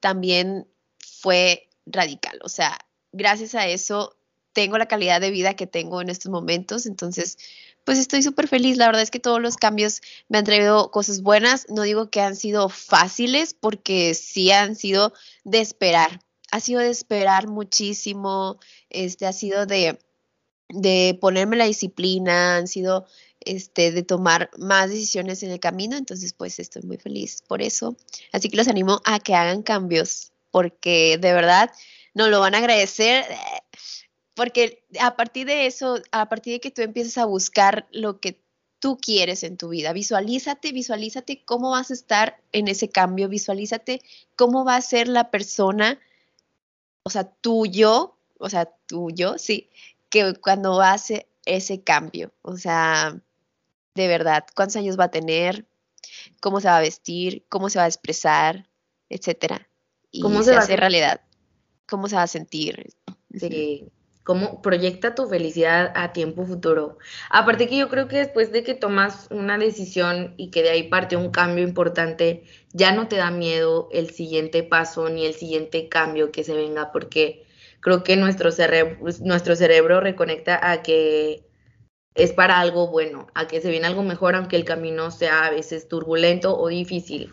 también 0.00 0.66
fue 0.98 1.68
radical. 1.86 2.38
O 2.42 2.48
sea, 2.48 2.78
gracias 3.12 3.54
a 3.54 3.66
eso 3.66 4.16
tengo 4.52 4.78
la 4.78 4.86
calidad 4.86 5.20
de 5.20 5.30
vida 5.30 5.54
que 5.54 5.66
tengo 5.66 6.00
en 6.00 6.08
estos 6.08 6.30
momentos. 6.30 6.86
Entonces, 6.86 7.38
pues 7.86 7.98
estoy 7.98 8.20
súper 8.24 8.48
feliz. 8.48 8.76
La 8.76 8.86
verdad 8.86 9.02
es 9.02 9.12
que 9.12 9.20
todos 9.20 9.40
los 9.40 9.56
cambios 9.56 10.02
me 10.28 10.38
han 10.38 10.44
traído 10.44 10.90
cosas 10.90 11.22
buenas. 11.22 11.66
No 11.70 11.82
digo 11.82 12.10
que 12.10 12.20
han 12.20 12.34
sido 12.34 12.68
fáciles 12.68 13.54
porque 13.54 14.12
sí 14.14 14.50
han 14.50 14.74
sido 14.74 15.14
de 15.44 15.60
esperar. 15.60 16.20
Ha 16.50 16.58
sido 16.58 16.80
de 16.80 16.90
esperar 16.90 17.46
muchísimo. 17.46 18.58
Este 18.90 19.24
ha 19.24 19.32
sido 19.32 19.66
de, 19.66 20.00
de 20.68 21.16
ponerme 21.20 21.54
la 21.54 21.66
disciplina, 21.66 22.56
han 22.56 22.66
sido 22.66 23.06
este, 23.38 23.92
de 23.92 24.02
tomar 24.02 24.50
más 24.58 24.90
decisiones 24.90 25.44
en 25.44 25.52
el 25.52 25.60
camino. 25.60 25.96
Entonces, 25.96 26.32
pues 26.32 26.58
estoy 26.58 26.82
muy 26.82 26.96
feliz 26.96 27.44
por 27.46 27.62
eso. 27.62 27.96
Así 28.32 28.48
que 28.48 28.56
los 28.56 28.66
animo 28.66 29.00
a 29.04 29.20
que 29.20 29.36
hagan 29.36 29.62
cambios 29.62 30.32
porque 30.50 31.18
de 31.20 31.32
verdad 31.32 31.70
no 32.14 32.28
lo 32.28 32.40
van 32.40 32.56
a 32.56 32.58
agradecer 32.58 33.26
porque 34.36 34.84
a 35.00 35.16
partir 35.16 35.46
de 35.46 35.66
eso, 35.66 36.02
a 36.12 36.28
partir 36.28 36.52
de 36.52 36.60
que 36.60 36.70
tú 36.70 36.82
empieces 36.82 37.16
a 37.16 37.24
buscar 37.24 37.88
lo 37.90 38.20
que 38.20 38.38
tú 38.78 38.98
quieres 38.98 39.42
en 39.42 39.56
tu 39.56 39.70
vida, 39.70 39.94
visualízate, 39.94 40.72
visualízate 40.72 41.42
cómo 41.46 41.70
vas 41.70 41.90
a 41.90 41.94
estar 41.94 42.38
en 42.52 42.68
ese 42.68 42.90
cambio, 42.90 43.30
visualízate 43.30 44.02
cómo 44.36 44.66
va 44.66 44.76
a 44.76 44.82
ser 44.82 45.08
la 45.08 45.30
persona, 45.30 45.98
o 47.02 47.08
sea, 47.08 47.24
tuyo, 47.24 48.14
o 48.38 48.50
sea, 48.50 48.66
tuyo, 48.86 49.38
sí, 49.38 49.70
que 50.10 50.34
cuando 50.34 50.82
hace 50.82 51.26
ese 51.46 51.82
cambio, 51.82 52.30
o 52.42 52.58
sea, 52.58 53.18
de 53.94 54.06
verdad, 54.06 54.44
cuántos 54.54 54.76
años 54.76 55.00
va 55.00 55.04
a 55.04 55.10
tener, 55.10 55.64
cómo 56.40 56.60
se 56.60 56.68
va 56.68 56.76
a 56.76 56.82
vestir, 56.82 57.46
cómo 57.48 57.70
se 57.70 57.78
va 57.78 57.86
a 57.86 57.88
expresar, 57.88 58.68
etcétera. 59.08 59.66
Y 60.10 60.20
¿Cómo 60.20 60.42
se, 60.42 60.50
va 60.50 60.58
a 60.58 60.60
hacer 60.60 60.78
realidad, 60.78 61.22
cómo 61.86 62.06
se 62.06 62.16
va 62.16 62.24
a 62.24 62.26
sentir. 62.26 62.92
Sí 63.32 63.90
cómo 64.26 64.60
proyecta 64.60 65.14
tu 65.14 65.28
felicidad 65.28 65.92
a 65.94 66.12
tiempo 66.12 66.44
futuro. 66.44 66.98
Aparte 67.30 67.68
que 67.68 67.76
yo 67.76 67.88
creo 67.88 68.08
que 68.08 68.16
después 68.16 68.50
de 68.50 68.64
que 68.64 68.74
tomas 68.74 69.28
una 69.30 69.56
decisión 69.56 70.34
y 70.36 70.50
que 70.50 70.64
de 70.64 70.70
ahí 70.70 70.82
parte 70.82 71.14
un 71.14 71.30
cambio 71.30 71.62
importante, 71.62 72.42
ya 72.72 72.90
no 72.90 73.06
te 73.06 73.14
da 73.14 73.30
miedo 73.30 73.88
el 73.92 74.10
siguiente 74.10 74.64
paso 74.64 75.08
ni 75.10 75.24
el 75.26 75.34
siguiente 75.34 75.88
cambio 75.88 76.32
que 76.32 76.42
se 76.42 76.54
venga, 76.54 76.90
porque 76.90 77.46
creo 77.78 78.02
que 78.02 78.16
nuestro 78.16 78.50
cerebro, 78.50 78.98
nuestro 79.20 79.54
cerebro 79.54 80.00
reconecta 80.00 80.58
a 80.72 80.82
que 80.82 81.46
es 82.16 82.32
para 82.32 82.58
algo 82.58 82.88
bueno, 82.88 83.28
a 83.32 83.46
que 83.46 83.60
se 83.60 83.70
viene 83.70 83.86
algo 83.86 84.02
mejor, 84.02 84.34
aunque 84.34 84.56
el 84.56 84.64
camino 84.64 85.12
sea 85.12 85.46
a 85.46 85.50
veces 85.50 85.86
turbulento 85.86 86.58
o 86.58 86.66
difícil. 86.66 87.32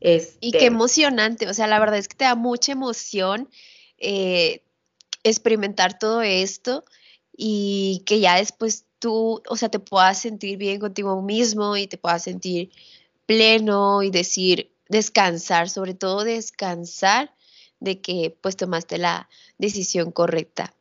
Este... 0.00 0.36
Y 0.42 0.52
qué 0.52 0.66
emocionante, 0.66 1.48
o 1.48 1.54
sea, 1.54 1.68
la 1.68 1.78
verdad 1.78 1.96
es 1.96 2.08
que 2.08 2.18
te 2.18 2.24
da 2.24 2.34
mucha 2.34 2.72
emoción. 2.72 3.48
Eh, 3.96 4.62
experimentar 5.24 5.98
todo 5.98 6.22
esto 6.22 6.84
y 7.36 8.02
que 8.06 8.20
ya 8.20 8.36
después 8.36 8.86
tú, 8.98 9.42
o 9.48 9.56
sea, 9.56 9.68
te 9.68 9.78
puedas 9.78 10.20
sentir 10.20 10.58
bien 10.58 10.80
contigo 10.80 11.20
mismo 11.22 11.76
y 11.76 11.86
te 11.86 11.98
puedas 11.98 12.22
sentir 12.22 12.70
pleno 13.26 14.02
y 14.02 14.10
decir, 14.10 14.72
descansar, 14.88 15.68
sobre 15.68 15.94
todo 15.94 16.24
descansar 16.24 17.34
de 17.80 18.00
que 18.00 18.36
pues 18.40 18.56
tomaste 18.56 18.98
la 18.98 19.28
decisión 19.58 20.12
correcta. 20.12 20.74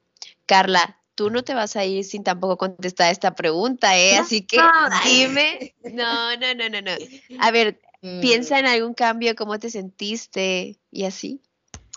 Carla, 0.46 1.00
tú 1.16 1.30
no 1.30 1.44
te 1.44 1.54
vas 1.54 1.76
a 1.76 1.86
ir 1.86 2.04
sin 2.04 2.24
tampoco 2.24 2.58
contestar 2.58 3.12
esta 3.12 3.34
pregunta, 3.36 3.98
¿eh? 3.98 4.18
Así 4.18 4.42
que 4.42 4.58
dime, 5.06 5.74
no, 5.84 6.36
no, 6.38 6.54
no, 6.54 6.70
no, 6.70 6.82
no. 6.82 6.92
A 7.40 7.52
ver, 7.52 7.82
piensa 8.22 8.60
en 8.60 8.66
algún 8.66 8.94
cambio, 8.94 9.36
cómo 9.36 9.58
te 9.60 9.70
sentiste 9.70 10.78
y 10.92 11.06
así 11.06 11.42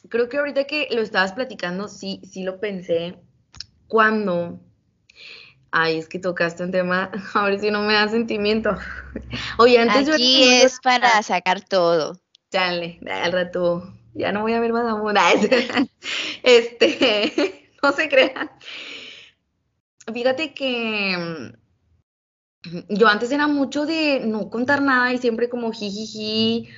creo 0.09 0.29
que 0.29 0.39
ahorita 0.39 0.65
que 0.65 0.89
lo 0.91 1.03
estabas 1.03 1.33
platicando, 1.33 1.89
sí, 1.89 2.21
sí 2.31 2.43
lo 2.43 2.61
pensé 2.61 3.17
cuando... 3.89 4.61
Ay, 5.77 5.99
es 5.99 6.09
que 6.09 6.21
tocaste 6.21 6.63
un 6.63 6.71
tema, 6.71 7.11
a 7.35 7.45
ver 7.45 7.59
si 7.59 7.71
no 7.71 7.83
me 7.83 7.95
da 7.95 8.09
sentimiento. 8.09 8.77
Oye, 9.59 9.79
antes 9.81 10.09
Aquí 10.09 10.45
es 10.45 10.79
para 10.81 11.21
sacar 11.23 11.63
todo. 11.63 12.21
Dale, 12.51 13.01
al 13.11 13.33
rato 13.33 13.93
ya 14.15 14.33
no 14.33 14.43
voy 14.43 14.55
a 14.55 14.61
ver 14.61 14.73
Badabun. 14.73 15.17
Este, 16.43 17.71
no 17.83 17.93
se 17.93 18.09
crean. 18.09 18.51
Fíjate 20.13 20.55
que 20.55 21.53
mm, 22.65 22.79
yo 22.91 23.09
antes 23.09 23.33
era 23.33 23.47
mucho 23.47 23.87
de 23.87 24.21
no 24.25 24.51
contar 24.51 24.83
nada 24.83 25.13
y 25.13 25.19
siempre 25.19 25.49
como 25.49 25.73
jijiji. 25.73 26.69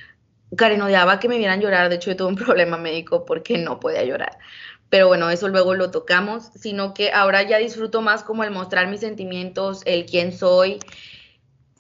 Karen 0.55 0.83
odiaba 0.83 1.19
que 1.19 1.29
me 1.29 1.39
vieran 1.39 1.61
llorar. 1.61 1.89
De 1.89 1.97
hecho, 1.97 2.11
yo 2.11 2.17
tuve 2.17 2.29
un 2.29 2.37
problema 2.45 2.77
médico 2.77 3.25
porque 3.25 3.59
no 3.59 3.81
podía 3.81 4.05
llorar. 4.05 4.39
Pero 4.89 5.09
bueno, 5.09 5.31
eso 5.31 5.49
luego 5.49 5.75
lo 5.75 5.91
tocamos, 5.91 6.51
sino 6.55 6.95
que 6.95 7.11
ahora 7.13 7.43
ya 7.43 7.59
disfruto 7.59 8.03
más 8.03 8.23
como 8.23 8.45
el 8.45 8.53
mostrar 8.53 8.89
mis 8.89 9.01
sentimientos, 9.01 9.83
el 9.85 10.07
quién 10.07 10.33
soy. 10.33 10.79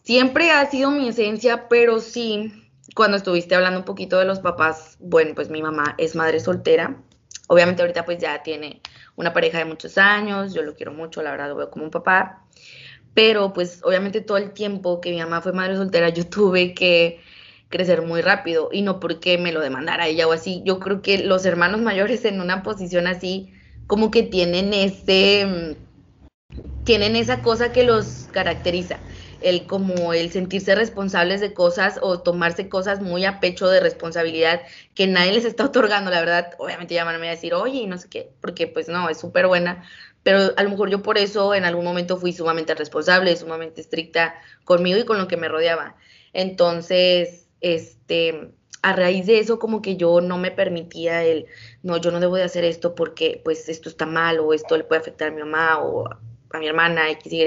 Siempre 0.03 0.51
ha 0.51 0.67
sido 0.67 0.91
mi 0.91 1.09
esencia, 1.09 1.69
pero 1.69 2.01
sí, 2.01 2.53
cuando 2.95 3.17
estuviste 3.17 3.55
hablando 3.55 3.81
un 3.81 3.85
poquito 3.85 4.19
de 4.19 4.25
los 4.25 4.41
papás, 4.41 4.97
bueno, 5.01 5.35
pues 5.35 5.51
mi 5.51 5.63
mamá 5.63 5.95
es 5.99 6.17
madre 6.17 6.41
soltera. 6.41 6.97
Obviamente 7.49 7.83
ahorita 7.83 8.05
pues 8.05 8.19
ya 8.19 8.43
tiene 8.43 8.81
una 9.15 9.33
pareja 9.33 9.59
de 9.59 9.65
muchos 9.65 9.99
años, 9.99 10.53
yo 10.53 10.63
lo 10.63 10.75
quiero 10.75 10.93
mucho, 10.93 11.23
la 11.23 11.31
verdad 11.31 11.49
lo 11.49 11.57
veo 11.57 11.71
como 11.71 11.85
un 11.85 11.91
papá, 11.91 12.45
pero 13.15 13.53
pues 13.53 13.81
obviamente 13.85 14.21
todo 14.21 14.37
el 14.37 14.53
tiempo 14.53 15.01
que 15.01 15.11
mi 15.11 15.19
mamá 15.19 15.41
fue 15.41 15.53
madre 15.53 15.77
soltera 15.77 16.09
yo 16.09 16.27
tuve 16.27 16.75
que 16.75 17.21
crecer 17.69 18.03
muy 18.03 18.23
rápido 18.23 18.69
y 18.73 18.83
no 18.83 19.01
porque 19.01 19.39
me 19.39 19.53
lo 19.53 19.61
demandara 19.61 20.07
ella 20.07 20.27
o 20.29 20.33
así, 20.33 20.63
yo 20.65 20.79
creo 20.79 21.03
que 21.03 21.19
los 21.19 21.45
hermanos 21.47 21.81
mayores 21.81 22.25
en 22.25 22.41
una 22.41 22.63
posición 22.63 23.07
así 23.07 23.53
como 23.87 24.11
que 24.11 24.23
tienen 24.23 24.73
ese 24.75 25.77
tienen 26.85 27.17
esa 27.17 27.43
cosa 27.43 27.73
que 27.73 27.83
los 27.83 28.29
caracteriza 28.31 29.01
el 29.41 29.67
como 29.67 30.13
el 30.13 30.31
sentirse 30.31 30.75
responsables 30.75 31.41
de 31.41 31.53
cosas 31.53 31.99
o 32.03 32.21
tomarse 32.21 32.69
cosas 32.69 33.01
muy 33.01 33.25
a 33.25 33.41
pecho 33.41 33.69
de 33.69 33.81
responsabilidad 33.81 34.63
que 34.95 35.07
nadie 35.07 35.33
les 35.33 35.45
está 35.45 35.65
otorgando, 35.67 36.11
la 36.11 36.21
verdad, 36.21 36.53
obviamente 36.59 37.01
van 37.03 37.15
a 37.15 37.19
decir, 37.19 37.55
oye, 37.55 37.87
no 37.87 37.99
sé 37.99 38.09
qué, 38.09 38.33
porque 38.41 38.67
pues 38.67 38.89
no, 38.89 39.09
es 39.09 39.19
súper 39.19 39.47
buena, 39.47 39.85
pero 40.23 40.53
a 40.57 40.63
lo 40.63 40.71
mejor 40.71 40.91
yo 40.91 41.03
por 41.03 41.19
eso 41.19 41.55
en 41.55 41.65
algún 41.65 41.85
momento 41.85 42.17
fui 42.17 42.33
sumamente 42.33 42.75
responsable, 42.75 43.37
sumamente 43.37 43.81
estricta 43.81 44.35
conmigo 44.65 44.99
y 44.99 45.05
con 45.05 45.19
lo 45.19 45.29
que 45.29 45.37
me 45.37 45.49
rodeaba. 45.49 45.97
Entonces, 46.33 47.46
este, 47.61 48.53
a 48.83 48.93
raíz 48.93 49.27
de 49.27 49.39
eso 49.39 49.59
como 49.59 49.83
que 49.83 49.97
yo 49.97 50.21
no 50.21 50.39
me 50.39 50.51
permitía 50.51 51.25
el, 51.25 51.47
no, 51.83 51.97
yo 51.97 52.11
no 52.11 52.21
debo 52.21 52.37
de 52.37 52.45
hacer 52.45 52.65
esto 52.65 52.95
porque 52.95 53.41
pues 53.45 53.69
esto 53.69 53.89
está 53.89 54.07
mal 54.07 54.39
o 54.39 54.53
esto 54.53 54.77
le 54.77 54.85
puede 54.85 55.01
afectar 55.01 55.29
a 55.29 55.33
mi 55.33 55.41
mamá 55.41 55.79
o 55.81 56.09
a 56.09 56.59
mi 56.59 56.67
hermana, 56.69 57.11
X, 57.11 57.33
Y 57.33 57.45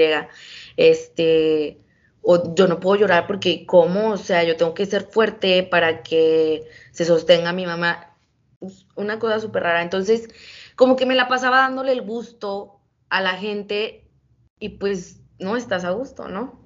este, 0.76 1.80
o 2.22 2.54
yo 2.54 2.68
no 2.68 2.80
puedo 2.80 3.00
llorar 3.00 3.26
porque 3.26 3.64
cómo, 3.66 4.10
o 4.10 4.16
sea, 4.16 4.44
yo 4.44 4.56
tengo 4.56 4.74
que 4.74 4.86
ser 4.86 5.04
fuerte 5.04 5.62
para 5.62 6.02
que 6.02 6.64
se 6.92 7.04
sostenga 7.04 7.52
mi 7.52 7.66
mamá. 7.66 8.16
Una 8.94 9.18
cosa 9.18 9.40
súper 9.40 9.62
rara. 9.62 9.82
Entonces, 9.82 10.28
como 10.76 10.96
que 10.96 11.06
me 11.06 11.14
la 11.14 11.28
pasaba 11.28 11.58
dándole 11.58 11.92
el 11.92 12.02
gusto 12.02 12.80
a 13.08 13.20
la 13.22 13.32
gente 13.32 14.06
y 14.58 14.70
pues 14.70 15.20
no 15.38 15.56
estás 15.56 15.84
a 15.84 15.90
gusto, 15.90 16.28
¿no? 16.28 16.59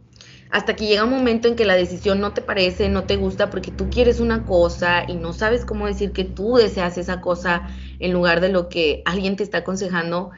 Hasta 0.55 0.77
que 0.77 0.87
llega 0.87 1.03
un 1.03 1.11
momento 1.11 1.49
en 1.49 1.57
que 1.57 1.65
la 1.65 1.75
decisión 1.75 2.21
no 2.21 2.33
te 2.33 2.41
parece, 2.41 2.89
no 2.89 3.07
te 3.07 3.17
gusta 3.17 3.51
porque 3.51 3.73
tú 3.73 3.91
quieres 3.91 4.21
una 4.21 4.45
cosa 4.45 5.03
y 5.09 5.17
no 5.17 5.33
sabes 5.33 5.65
cómo 5.65 5.89
decir 5.89 6.13
que 6.13 6.23
tú 6.23 6.55
deseas 6.55 6.97
esa 6.97 7.21
cosa 7.21 7.69
en 7.99 8.13
lugar 8.13 8.41
de 8.41 8.51
lo 8.51 8.69
que 8.69 9.03
alguien 9.05 9.35
te 9.35 9.43
está 9.43 9.59
aconsejando. 9.59 10.31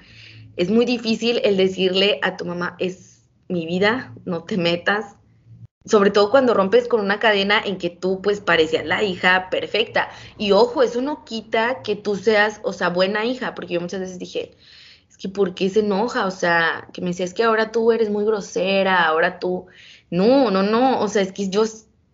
Es 0.56 0.70
muy 0.70 0.86
difícil 0.86 1.42
el 1.44 1.58
decirle 1.58 2.18
a 2.22 2.38
tu 2.38 2.46
mamá, 2.46 2.76
es 2.78 3.28
mi 3.48 3.66
vida, 3.66 4.14
no 4.24 4.44
te 4.44 4.56
metas. 4.56 5.16
Sobre 5.84 6.10
todo 6.10 6.30
cuando 6.30 6.54
rompes 6.54 6.88
con 6.88 7.00
una 7.00 7.18
cadena 7.18 7.60
en 7.62 7.76
que 7.76 7.90
tú 7.90 8.22
pues 8.22 8.40
parecías 8.40 8.86
la 8.86 9.02
hija 9.02 9.50
perfecta. 9.50 10.08
Y 10.38 10.52
ojo, 10.52 10.82
eso 10.82 11.02
no 11.02 11.26
quita 11.26 11.82
que 11.82 11.94
tú 11.94 12.16
seas, 12.16 12.62
o 12.64 12.72
sea, 12.72 12.88
buena 12.88 13.26
hija, 13.26 13.54
porque 13.54 13.74
yo 13.74 13.82
muchas 13.82 14.00
veces 14.00 14.18
dije, 14.18 14.56
es 15.10 15.18
que 15.18 15.28
¿por 15.28 15.54
qué 15.54 15.68
se 15.68 15.80
enoja? 15.80 16.24
O 16.24 16.30
sea, 16.30 16.88
que 16.94 17.02
me 17.02 17.08
decía, 17.08 17.26
es 17.26 17.34
que 17.34 17.42
ahora 17.44 17.70
tú 17.70 17.92
eres 17.92 18.08
muy 18.08 18.24
grosera, 18.24 19.04
ahora 19.04 19.38
tú... 19.38 19.66
No, 20.10 20.50
no, 20.50 20.62
no, 20.62 21.00
o 21.00 21.08
sea, 21.08 21.22
es 21.22 21.32
que 21.32 21.48
yo 21.50 21.64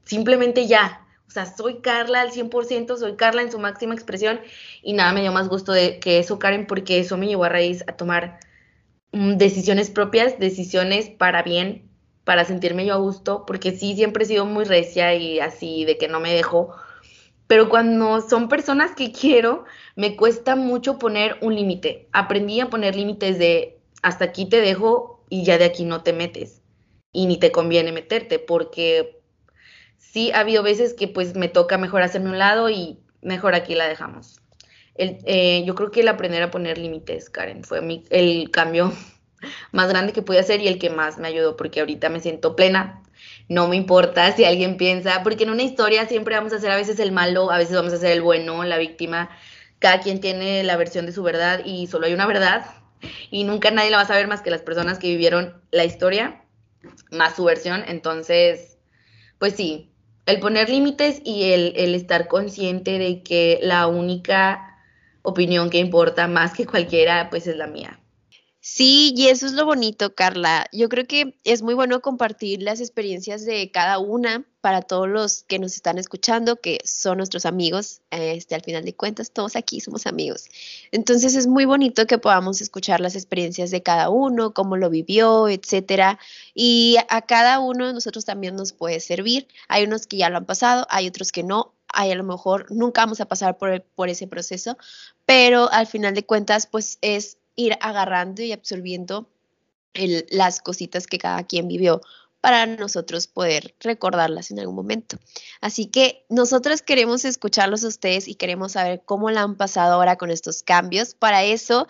simplemente 0.05 0.67
ya, 0.67 1.07
o 1.29 1.31
sea, 1.31 1.47
soy 1.47 1.81
Carla 1.81 2.23
al 2.23 2.33
100%, 2.33 2.97
soy 2.97 3.17
Carla 3.17 3.43
en 3.43 3.53
su 3.53 3.59
máxima 3.59 3.95
expresión 3.95 4.41
y 4.83 4.95
nada 4.95 5.13
me 5.13 5.21
dio 5.23 5.33
más 5.33 5.49
gusto 5.49 5.73
de 5.73 5.99
que 6.01 6.19
eso, 6.19 6.39
Karen, 6.39 6.67
porque 6.67 7.01
eso 7.01 7.17
me 7.19 7.27
llevó 7.27 7.45
a 7.45 7.49
raíz 7.51 7.85
a 7.87 7.93
tomar 7.97 8.41
Mm, 9.13 9.37
decisiones 9.37 9.91
propias, 9.91 10.39
decisiones 10.39 11.11
para 11.11 11.43
bien, 11.43 11.91
para 12.25 12.45
sentirme 12.47 12.87
yo 12.87 12.95
a 12.95 12.97
gusto, 12.97 13.45
porque 13.47 13.73
sí, 13.73 13.95
siempre 13.95 14.25
he 14.25 14.27
sido 14.27 14.47
muy 14.47 14.65
recia 14.65 15.15
y 15.15 15.39
así 15.41 15.85
de 15.85 15.99
que 15.99 16.09
no 16.09 16.19
me 16.21 16.33
dejo, 16.33 16.71
pero 17.47 17.69
cuando 17.69 18.21
son 18.23 18.49
personas 18.49 18.93
que 18.97 19.13
quiero, 19.13 19.65
me 19.97 20.17
cuesta 20.17 20.57
mucho 20.57 20.99
poner 20.99 21.39
un 21.43 21.55
límite. 21.57 22.09
Aprendí 22.13 22.61
a 22.61 22.71
poner 22.71 22.97
límites 22.97 23.39
de 23.39 23.79
hasta 24.03 24.27
aquí 24.27 24.47
te 24.49 24.61
dejo 24.63 25.25
y 25.29 25.45
ya 25.45 25.59
de 25.59 25.67
aquí 25.67 25.85
no 25.85 26.03
te 26.03 26.13
metes 26.15 26.62
y 27.13 27.27
ni 27.27 27.39
te 27.39 27.53
conviene 27.53 27.93
meterte, 27.93 28.39
porque 28.39 29.21
sí 29.99 30.33
ha 30.33 30.41
habido 30.41 30.63
veces 30.63 30.95
que 30.95 31.09
pues 31.09 31.35
me 31.37 31.49
toca 31.49 31.79
mejor 31.79 32.03
hacerme 32.03 32.31
un 32.31 32.39
lado 32.39 32.71
y 32.71 32.99
mejor 33.21 33.55
aquí 33.55 33.75
la 33.75 33.89
dejamos. 33.89 34.41
Eh, 34.95 35.65
yo 35.67 35.75
creo 35.75 35.91
que 35.91 36.01
el 36.01 36.09
aprender 36.09 36.43
a 36.43 36.51
poner 36.51 36.77
límites, 36.79 37.31
Karen, 37.31 37.65
fue 37.65 37.81
mi, 37.81 38.05
el 38.11 38.51
cambio 38.51 38.93
más 39.73 39.89
grande 39.89 40.13
que 40.13 40.23
pude 40.23 40.39
hacer 40.39 40.61
y 40.61 40.69
el 40.69 40.79
que 40.79 40.91
más 40.91 41.19
me 41.19 41.29
ayudó, 41.29 41.57
porque 41.57 41.81
ahorita 41.81 42.09
me 42.09 42.21
siento 42.21 42.57
plena. 42.57 43.03
No 43.49 43.69
me 43.69 43.77
importa 43.77 44.33
si 44.33 44.45
alguien 44.45 44.77
piensa, 44.77 45.23
porque 45.23 45.45
en 45.45 45.51
una 45.51 45.63
historia 45.63 46.07
siempre 46.07 46.35
vamos 46.35 46.53
a 46.53 46.59
ser 46.59 46.71
a 46.71 46.77
veces 46.77 46.99
el 46.99 47.13
malo, 47.13 47.51
a 47.51 47.59
veces 47.59 47.77
vamos 47.77 47.93
a 47.93 47.99
ser 47.99 48.13
el 48.13 48.23
bueno, 48.23 48.65
la 48.65 48.79
víctima. 48.79 49.31
Cada 49.79 50.01
quien 50.01 50.21
tiene 50.21 50.63
la 50.63 50.77
versión 50.77 51.07
de 51.07 51.13
su 51.13 51.23
verdad 51.23 51.63
y 51.65 51.87
solo 51.87 52.07
hay 52.07 52.15
una 52.15 52.27
verdad. 52.27 52.67
Y 53.31 53.45
nunca 53.45 53.71
nadie 53.71 53.91
la 53.91 53.97
va 53.99 54.05
a 54.05 54.07
saber 54.07 54.29
más 54.29 54.43
que 54.43 54.51
las 54.51 54.63
personas 54.63 54.99
que 54.99 55.09
vivieron 55.09 55.61
la 55.73 55.85
historia, 55.85 56.42
más 57.11 57.37
su 57.37 57.45
versión. 57.45 57.85
Entonces, 57.87 58.79
pues 59.39 59.55
sí, 59.55 59.93
el 60.27 60.41
poner 60.41 60.69
límites 60.69 61.21
y 61.25 61.53
el, 61.53 61.73
el 61.77 61.95
estar 61.95 62.29
consciente 62.29 62.99
de 62.99 63.23
que 63.23 63.59
la 63.63 63.87
única 63.87 64.79
opinión 65.23 65.71
que 65.71 65.79
importa 65.79 66.29
más 66.29 66.53
que 66.55 66.67
cualquiera, 66.67 67.31
pues 67.31 67.47
es 67.47 67.57
la 67.57 67.67
mía. 67.67 68.02
Sí, 68.65 69.13
y 69.17 69.27
eso 69.27 69.47
es 69.47 69.55
lo 69.55 69.65
bonito, 69.67 70.15
Carla. 70.15 70.67
Yo 70.71 70.89
creo 70.89 71.05
que 71.09 71.35
es 71.43 71.63
muy 71.63 71.75
bueno 71.75 72.01
compartir 72.01 72.63
las 72.63 72.79
experiencias 72.81 73.45
de 73.45 73.73
cada 73.73 73.99
una 73.99 74.47
para 74.61 74.83
todos 74.83 75.09
los 75.09 75.43
que 75.43 75.59
nos 75.59 75.75
están 75.75 75.99
escuchando, 75.99 76.55
que 76.61 76.79
son 76.85 77.17
nuestros 77.19 77.45
amigos. 77.45 78.03
Este, 78.13 78.55
al 78.55 78.63
final 78.63 78.85
de 78.85 78.95
cuentas, 78.95 79.33
todos 79.33 79.57
aquí 79.57 79.81
somos 79.81 80.07
amigos. 80.07 80.45
Entonces 80.93 81.35
es 81.35 81.49
muy 81.49 81.65
bonito 81.65 82.07
que 82.07 82.19
podamos 82.19 82.61
escuchar 82.61 83.01
las 83.01 83.17
experiencias 83.17 83.73
de 83.73 83.83
cada 83.83 84.11
uno, 84.11 84.55
cómo 84.55 84.77
lo 84.77 84.91
vivió, 84.91 85.49
etcétera. 85.49 86.21
Y 86.55 86.99
a 87.09 87.23
cada 87.23 87.59
uno 87.59 87.89
de 87.89 87.95
nosotros 87.95 88.25
también 88.25 88.55
nos 88.55 88.73
puede 88.73 89.01
servir. 89.01 89.49
Hay 89.67 89.83
unos 89.83 90.07
que 90.07 90.19
ya 90.19 90.31
lo 90.31 90.37
han 90.37 90.47
pasado, 90.47 90.87
hay 90.89 91.09
otros 91.09 91.33
que 91.33 91.43
no, 91.43 91.75
hay 91.89 92.13
a 92.13 92.15
lo 92.15 92.23
mejor 92.23 92.71
nunca 92.71 93.01
vamos 93.01 93.21
a 93.21 93.27
pasar 93.27 93.59
por 93.59 94.09
ese 94.09 94.29
proceso, 94.29 94.79
pero 95.27 95.69
al 95.73 95.89
final 95.89 96.15
de 96.15 96.25
cuentas, 96.25 96.69
pues 96.69 96.99
es 97.01 97.39
ir 97.57 97.77
agarrando 97.81 98.43
y 98.43 98.53
absorbiendo 98.53 99.29
las 100.31 100.61
cositas 100.61 101.07
que 101.07 101.19
cada 101.19 101.45
quien 101.45 101.69
vivió 101.69 102.01
para 102.41 102.67
nosotros 102.67 103.29
poder 103.29 103.77
recordarlas 103.79 104.51
en 104.51 104.59
algún 104.59 104.75
momento. 104.75 105.17
Así 105.61 105.87
que 105.87 106.27
nosotros 106.29 106.83
queremos 106.83 107.25
escucharlos 107.25 107.85
a 107.85 107.89
ustedes 107.89 108.27
y 108.27 108.35
queremos 108.35 108.73
saber 108.73 109.03
cómo 109.05 109.31
la 109.31 109.43
han 109.43 109.57
pasado 109.57 109.95
ahora 109.95 110.17
con 110.17 110.31
estos 110.31 110.65
cambios. 110.65 111.15
Para 111.15 111.45
eso 111.45 111.87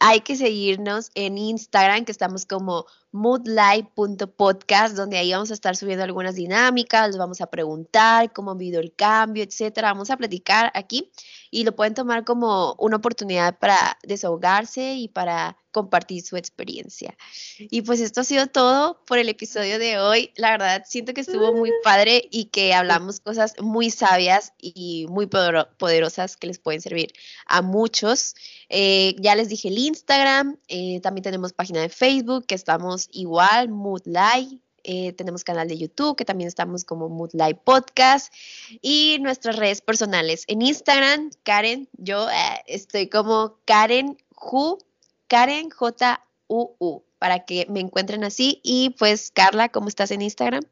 hay 0.00 0.20
que 0.20 0.36
seguirnos 0.36 1.10
en 1.14 1.38
Instagram, 1.38 2.04
que 2.04 2.12
estamos 2.12 2.46
como 2.46 2.86
moodlight.podcast, 3.12 4.96
donde 4.96 5.18
ahí 5.18 5.32
vamos 5.32 5.50
a 5.50 5.54
estar 5.54 5.76
subiendo 5.76 6.04
algunas 6.04 6.34
dinámicas, 6.34 7.06
les 7.06 7.16
vamos 7.16 7.40
a 7.40 7.46
preguntar 7.46 8.32
cómo 8.32 8.50
han 8.50 8.58
vivido 8.58 8.80
el 8.80 8.92
cambio, 8.92 9.44
etcétera. 9.44 9.92
Vamos 9.92 10.10
a 10.10 10.16
platicar 10.16 10.70
aquí 10.74 11.10
y 11.50 11.64
lo 11.64 11.74
pueden 11.74 11.94
tomar 11.94 12.24
como 12.24 12.74
una 12.78 12.96
oportunidad 12.96 13.58
para 13.58 13.98
desahogarse 14.02 14.94
y 14.94 15.08
para 15.08 15.56
compartir 15.76 16.22
su 16.22 16.38
experiencia. 16.38 17.18
Y 17.58 17.82
pues 17.82 18.00
esto 18.00 18.22
ha 18.22 18.24
sido 18.24 18.46
todo 18.46 19.04
por 19.04 19.18
el 19.18 19.28
episodio 19.28 19.78
de 19.78 19.98
hoy. 19.98 20.32
La 20.36 20.52
verdad, 20.52 20.84
siento 20.86 21.12
que 21.12 21.20
estuvo 21.20 21.52
muy 21.52 21.70
padre 21.84 22.26
y 22.30 22.46
que 22.46 22.72
hablamos 22.72 23.20
cosas 23.20 23.54
muy 23.60 23.90
sabias 23.90 24.54
y 24.58 25.06
muy 25.10 25.26
poderosas 25.26 26.38
que 26.38 26.46
les 26.46 26.58
pueden 26.58 26.80
servir 26.80 27.12
a 27.46 27.60
muchos. 27.60 28.34
Eh, 28.70 29.16
ya 29.18 29.34
les 29.34 29.50
dije 29.50 29.68
el 29.68 29.76
Instagram, 29.76 30.56
eh, 30.68 31.00
también 31.02 31.24
tenemos 31.24 31.52
página 31.52 31.82
de 31.82 31.90
Facebook 31.90 32.46
que 32.46 32.54
estamos 32.54 33.08
igual, 33.12 33.68
Moodlight. 33.68 34.65
Eh, 34.86 35.12
tenemos 35.12 35.44
canal 35.44 35.68
de 35.68 35.76
YouTube 35.76 36.16
que 36.16 36.24
también 36.24 36.48
estamos 36.48 36.84
como 36.84 37.08
Moodlight 37.08 37.58
Podcast 37.58 38.32
y 38.80 39.18
nuestras 39.20 39.56
redes 39.56 39.80
personales. 39.80 40.44
En 40.46 40.62
Instagram, 40.62 41.30
Karen, 41.42 41.88
yo 41.98 42.28
estoy 42.66 43.08
como 43.08 43.58
Karen 43.64 44.16
Hu 44.34 44.78
Karen 45.28 45.70
J-U-U, 45.70 47.04
para 47.18 47.44
que 47.44 47.66
me 47.68 47.80
encuentren 47.80 48.24
así. 48.24 48.60
Y 48.62 48.90
pues, 48.98 49.30
Carla, 49.32 49.68
¿cómo 49.68 49.88
estás 49.88 50.10
en 50.10 50.22
Instagram? 50.22 50.62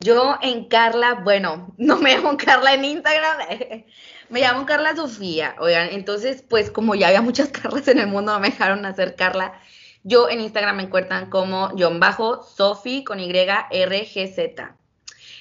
Yo 0.00 0.36
en 0.42 0.66
Carla, 0.66 1.14
bueno, 1.24 1.74
no 1.78 1.96
me 1.96 2.14
llamo 2.14 2.36
Carla 2.36 2.74
en 2.74 2.84
Instagram, 2.84 3.38
me 4.28 4.40
llamo 4.40 4.66
Carla 4.66 4.94
Sofía. 4.94 5.56
Oigan, 5.58 5.88
entonces, 5.92 6.42
pues 6.48 6.70
como 6.70 6.94
ya 6.94 7.08
había 7.08 7.22
muchas 7.22 7.48
Carlas 7.52 7.88
en 7.88 7.98
el 7.98 8.06
mundo, 8.06 8.32
no 8.32 8.40
me 8.40 8.50
dejaron 8.50 8.84
hacer 8.86 9.16
Carla. 9.16 9.60
Yo 10.08 10.30
en 10.30 10.40
Instagram 10.40 10.76
me 10.76 10.82
encuentran 10.84 11.30
como 11.30 11.72
John 11.76 11.98
Bajo, 11.98 12.44
Sofi 12.44 13.02
con 13.02 13.18
Y, 13.18 13.28
R, 13.28 13.58
G, 13.72 14.32
Z. 14.32 14.76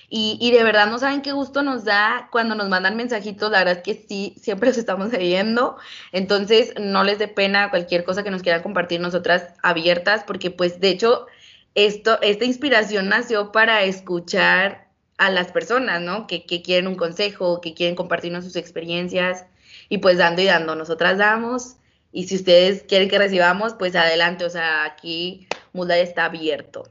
Y, 0.09 0.39
y, 0.41 0.49
de 0.49 0.63
verdad 0.63 0.87
no 0.87 0.97
saben 0.97 1.21
qué 1.21 1.33
gusto 1.33 1.61
nos 1.61 1.83
da 1.83 2.29
cuando 2.31 2.55
nos 2.55 2.67
mandan 2.67 2.95
mensajitos, 2.95 3.51
la 3.51 3.59
verdad 3.59 3.77
es 3.77 3.83
que 3.83 4.05
sí, 4.07 4.33
siempre 4.41 4.69
los 4.69 4.77
estamos 4.79 5.11
leyendo, 5.11 5.77
entonces 6.11 6.73
no 6.79 7.03
les 7.03 7.19
dé 7.19 7.27
pena 7.27 7.69
cualquier 7.69 8.03
cosa 8.03 8.23
que 8.23 8.31
nos 8.31 8.41
quieran 8.41 8.63
compartir 8.63 8.99
nosotras 8.99 9.53
abiertas, 9.61 10.23
porque 10.25 10.49
pues 10.49 10.79
de 10.79 10.89
hecho 10.89 11.27
esto, 11.75 12.19
esta 12.23 12.45
inspiración 12.45 13.09
nació 13.09 13.51
para 13.51 13.83
escuchar 13.83 14.87
a 15.19 15.29
las 15.29 15.51
personas, 15.51 16.01
¿no? 16.01 16.25
Que, 16.25 16.47
que 16.47 16.63
quieren 16.63 16.87
un 16.87 16.95
consejo, 16.95 17.61
que 17.61 17.75
quieren 17.75 17.95
compartirnos 17.95 18.45
sus 18.45 18.55
experiencias 18.55 19.45
y 19.89 19.99
pues 19.99 20.17
dando 20.17 20.41
y 20.41 20.45
dando, 20.45 20.75
nosotras 20.75 21.19
damos 21.19 21.75
y 22.15 22.29
si 22.29 22.35
ustedes 22.35 22.83
quieren 22.83 23.09
que 23.09 23.17
recibamos, 23.17 23.73
pues 23.73 23.93
adelante, 23.93 24.45
o 24.45 24.49
sea, 24.49 24.85
aquí 24.85 25.49
Muda 25.73 25.97
está 25.97 26.25
abierto. 26.25 26.89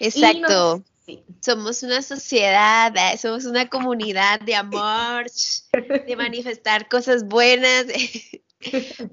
Exacto. 0.00 0.82
Somos 1.40 1.84
una 1.84 2.02
sociedad, 2.02 2.92
eh, 2.96 3.16
somos 3.16 3.44
una 3.44 3.68
comunidad 3.68 4.40
de 4.40 4.56
amor, 4.56 5.26
de 5.72 6.16
manifestar 6.16 6.88
cosas 6.88 7.24
buenas. 7.24 7.86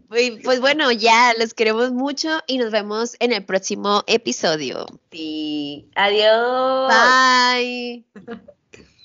Pues 0.07 0.61
bueno, 0.61 0.91
ya 0.91 1.33
los 1.37 1.53
queremos 1.53 1.91
mucho 1.91 2.39
y 2.47 2.57
nos 2.57 2.71
vemos 2.71 3.15
en 3.19 3.33
el 3.33 3.45
próximo 3.45 4.03
episodio. 4.07 4.87
Sí, 5.11 5.91
adiós. 5.93 6.91
Bye. 6.91 8.05